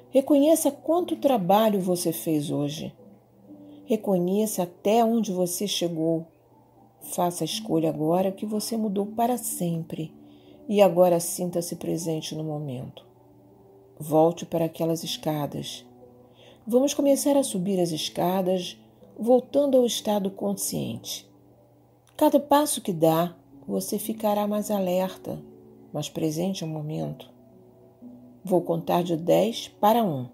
Reconheça 0.09 0.71
quanto 0.71 1.15
trabalho 1.15 1.79
você 1.79 2.11
fez 2.11 2.51
hoje. 2.51 2.93
Reconheça 3.85 4.63
até 4.63 5.03
onde 5.03 5.31
você 5.31 5.67
chegou. 5.67 6.25
Faça 7.01 7.43
a 7.43 7.45
escolha 7.45 7.89
agora 7.89 8.31
que 8.31 8.45
você 8.45 8.77
mudou 8.77 9.07
para 9.07 9.37
sempre 9.37 10.13
e 10.69 10.81
agora 10.81 11.19
sinta-se 11.19 11.75
presente 11.75 12.35
no 12.35 12.43
momento. 12.43 13.05
Volte 13.99 14.45
para 14.45 14.65
aquelas 14.65 15.03
escadas. 15.03 15.85
Vamos 16.65 16.93
começar 16.93 17.35
a 17.35 17.43
subir 17.43 17.79
as 17.79 17.91
escadas 17.91 18.77
voltando 19.17 19.77
ao 19.77 19.85
estado 19.85 20.29
consciente. 20.31 21.29
Cada 22.17 22.39
passo 22.39 22.81
que 22.81 22.93
dá, 22.93 23.35
você 23.67 23.97
ficará 23.97 24.47
mais 24.47 24.69
alerta, 24.69 25.39
mais 25.93 26.09
presente 26.09 26.63
ao 26.63 26.69
momento. 26.69 27.29
Vou 28.43 28.61
contar 28.61 29.03
de 29.03 29.15
10 29.15 29.69
para 29.79 30.03
1. 30.03 30.27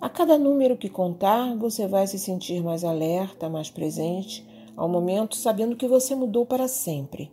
A 0.00 0.08
cada 0.08 0.38
número 0.38 0.76
que 0.76 0.88
contar, 0.88 1.56
você 1.56 1.86
vai 1.86 2.06
se 2.06 2.18
sentir 2.18 2.62
mais 2.62 2.84
alerta, 2.84 3.48
mais 3.48 3.68
presente 3.68 4.46
ao 4.76 4.88
momento, 4.88 5.36
sabendo 5.36 5.76
que 5.76 5.88
você 5.88 6.14
mudou 6.14 6.46
para 6.46 6.68
sempre, 6.68 7.30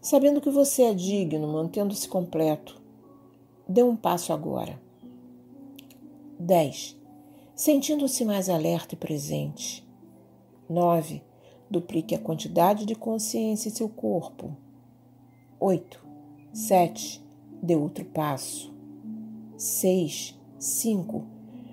sabendo 0.00 0.40
que 0.40 0.48
você 0.48 0.84
é 0.84 0.94
digno, 0.94 1.48
mantendo-se 1.48 2.08
completo. 2.08 2.80
Dê 3.68 3.82
um 3.82 3.96
passo 3.96 4.32
agora. 4.32 4.80
10. 6.38 6.96
Sentindo-se 7.54 8.24
mais 8.24 8.48
alerta 8.48 8.94
e 8.94 8.98
presente. 8.98 9.83
9. 10.68 11.22
Duplique 11.70 12.14
a 12.14 12.18
quantidade 12.18 12.84
de 12.84 12.94
consciência 12.94 13.68
em 13.68 13.72
seu 13.72 13.88
corpo. 13.88 14.56
8. 15.58 16.04
7. 16.52 17.24
Dê 17.62 17.74
outro 17.74 18.04
passo. 18.04 18.72
6. 19.56 20.38
5. 20.58 21.24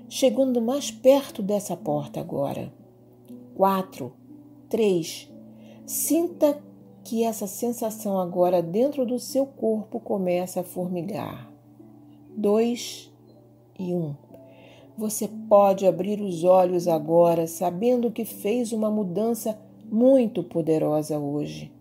Chegando 0.10 0.62
mais 0.62 0.92
perto 0.92 1.42
dessa 1.42 1.76
porta 1.78 2.20
agora. 2.20 2.74
4. 3.56 4.12
3. 4.70 5.32
Sinta 5.86 6.62
que 7.04 7.24
essa 7.24 7.48
sensação 7.48 8.20
agora 8.20 8.62
dentro 8.62 9.06
do 9.06 9.20
seu 9.20 9.46
corpo 9.46 10.00
começa 10.00 10.62
a 10.62 10.64
formigar. 10.64 11.52
2 12.38 13.12
e 13.78 13.94
1. 13.94 13.98
Um. 13.98 14.31
Você 15.02 15.28
pode 15.28 15.88
abrir 15.88 16.22
os 16.22 16.44
olhos 16.44 16.88
agora, 16.88 17.48
sabendo 17.48 18.12
que 18.12 18.24
fez 18.24 18.72
uma 18.72 18.92
mudança 18.92 19.60
muito 19.92 20.44
poderosa 20.44 21.18
hoje. 21.18 21.72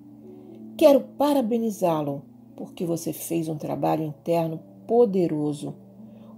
Quero 0.74 1.02
parabenizá-lo, 1.18 2.22
porque 2.56 2.86
você 2.86 3.12
fez 3.12 3.46
um 3.46 3.58
trabalho 3.58 4.04
interno 4.04 4.58
poderoso. 4.86 5.74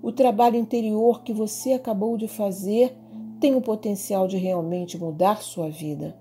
O 0.02 0.10
trabalho 0.10 0.56
interior 0.56 1.22
que 1.22 1.32
você 1.32 1.74
acabou 1.74 2.16
de 2.16 2.26
fazer 2.26 2.92
tem 3.38 3.54
o 3.54 3.62
potencial 3.62 4.26
de 4.26 4.36
realmente 4.36 4.98
mudar 4.98 5.40
sua 5.40 5.70
vida. 5.70 6.16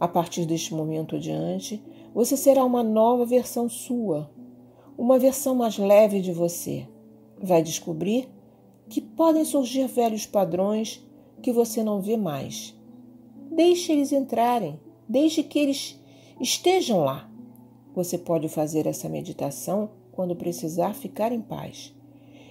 A 0.00 0.08
partir 0.08 0.46
deste 0.46 0.72
momento 0.72 1.16
adiante, 1.16 1.84
você 2.14 2.34
será 2.34 2.64
uma 2.64 2.82
nova 2.82 3.26
versão 3.26 3.68
sua, 3.68 4.30
uma 4.96 5.18
versão 5.18 5.54
mais 5.54 5.76
leve 5.76 6.22
de 6.22 6.32
você. 6.32 6.88
Vai 7.38 7.62
descobrir 7.62 8.26
que 8.88 9.00
podem 9.00 9.44
surgir 9.44 9.86
velhos 9.86 10.26
padrões 10.26 11.04
que 11.42 11.52
você 11.52 11.82
não 11.82 12.00
vê 12.00 12.16
mais. 12.16 12.74
Deixe 13.50 13.92
eles 13.92 14.12
entrarem, 14.12 14.78
deixe 15.08 15.42
que 15.42 15.58
eles 15.58 15.98
estejam 16.40 17.04
lá. 17.04 17.30
Você 17.94 18.16
pode 18.16 18.48
fazer 18.48 18.86
essa 18.86 19.08
meditação 19.08 19.90
quando 20.12 20.36
precisar 20.36 20.94
ficar 20.94 21.32
em 21.32 21.40
paz. 21.40 21.94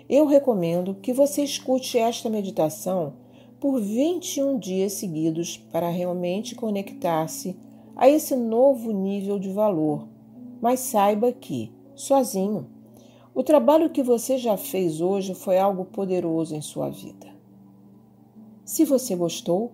Eu 0.10 0.26
recomendo 0.26 0.95
que 0.95 1.12
você 1.12 1.43
escute 1.43 1.97
esta 1.97 2.30
meditação 2.30 3.13
por 3.60 3.80
21 3.80 4.58
dias 4.58 4.93
seguidos 4.93 5.58
para 5.71 5.89
realmente 5.89 6.56
conectar-se 6.56 7.58
a 7.95 8.08
esse 8.08 8.36
novo 8.36 8.91
nível 8.91 9.39
de 9.39 9.52
valor. 9.52 10.08
Mas 10.62 10.80
saiba 10.80 11.32
que, 11.32 11.71
sozinho, 11.95 12.67
o 13.38 13.43
trabalho 13.43 13.91
que 13.91 14.02
você 14.02 14.39
já 14.39 14.58
fez 14.58 15.00
hoje 15.00 15.36
foi 15.36 15.60
algo 15.60 15.86
poderoso 15.86 16.56
em 16.56 16.62
sua 16.63 16.89
vida. 16.89 17.28
Se 18.65 18.84
você 18.84 19.15
gostou, 19.15 19.73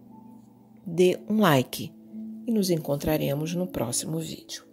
dê 0.86 1.17
um 1.30 1.39
like 1.39 1.89
e 2.45 2.52
nos 2.52 2.69
encontraremos 2.69 3.56
no 3.56 3.65
próximo 3.65 4.19
vídeo. 4.19 4.65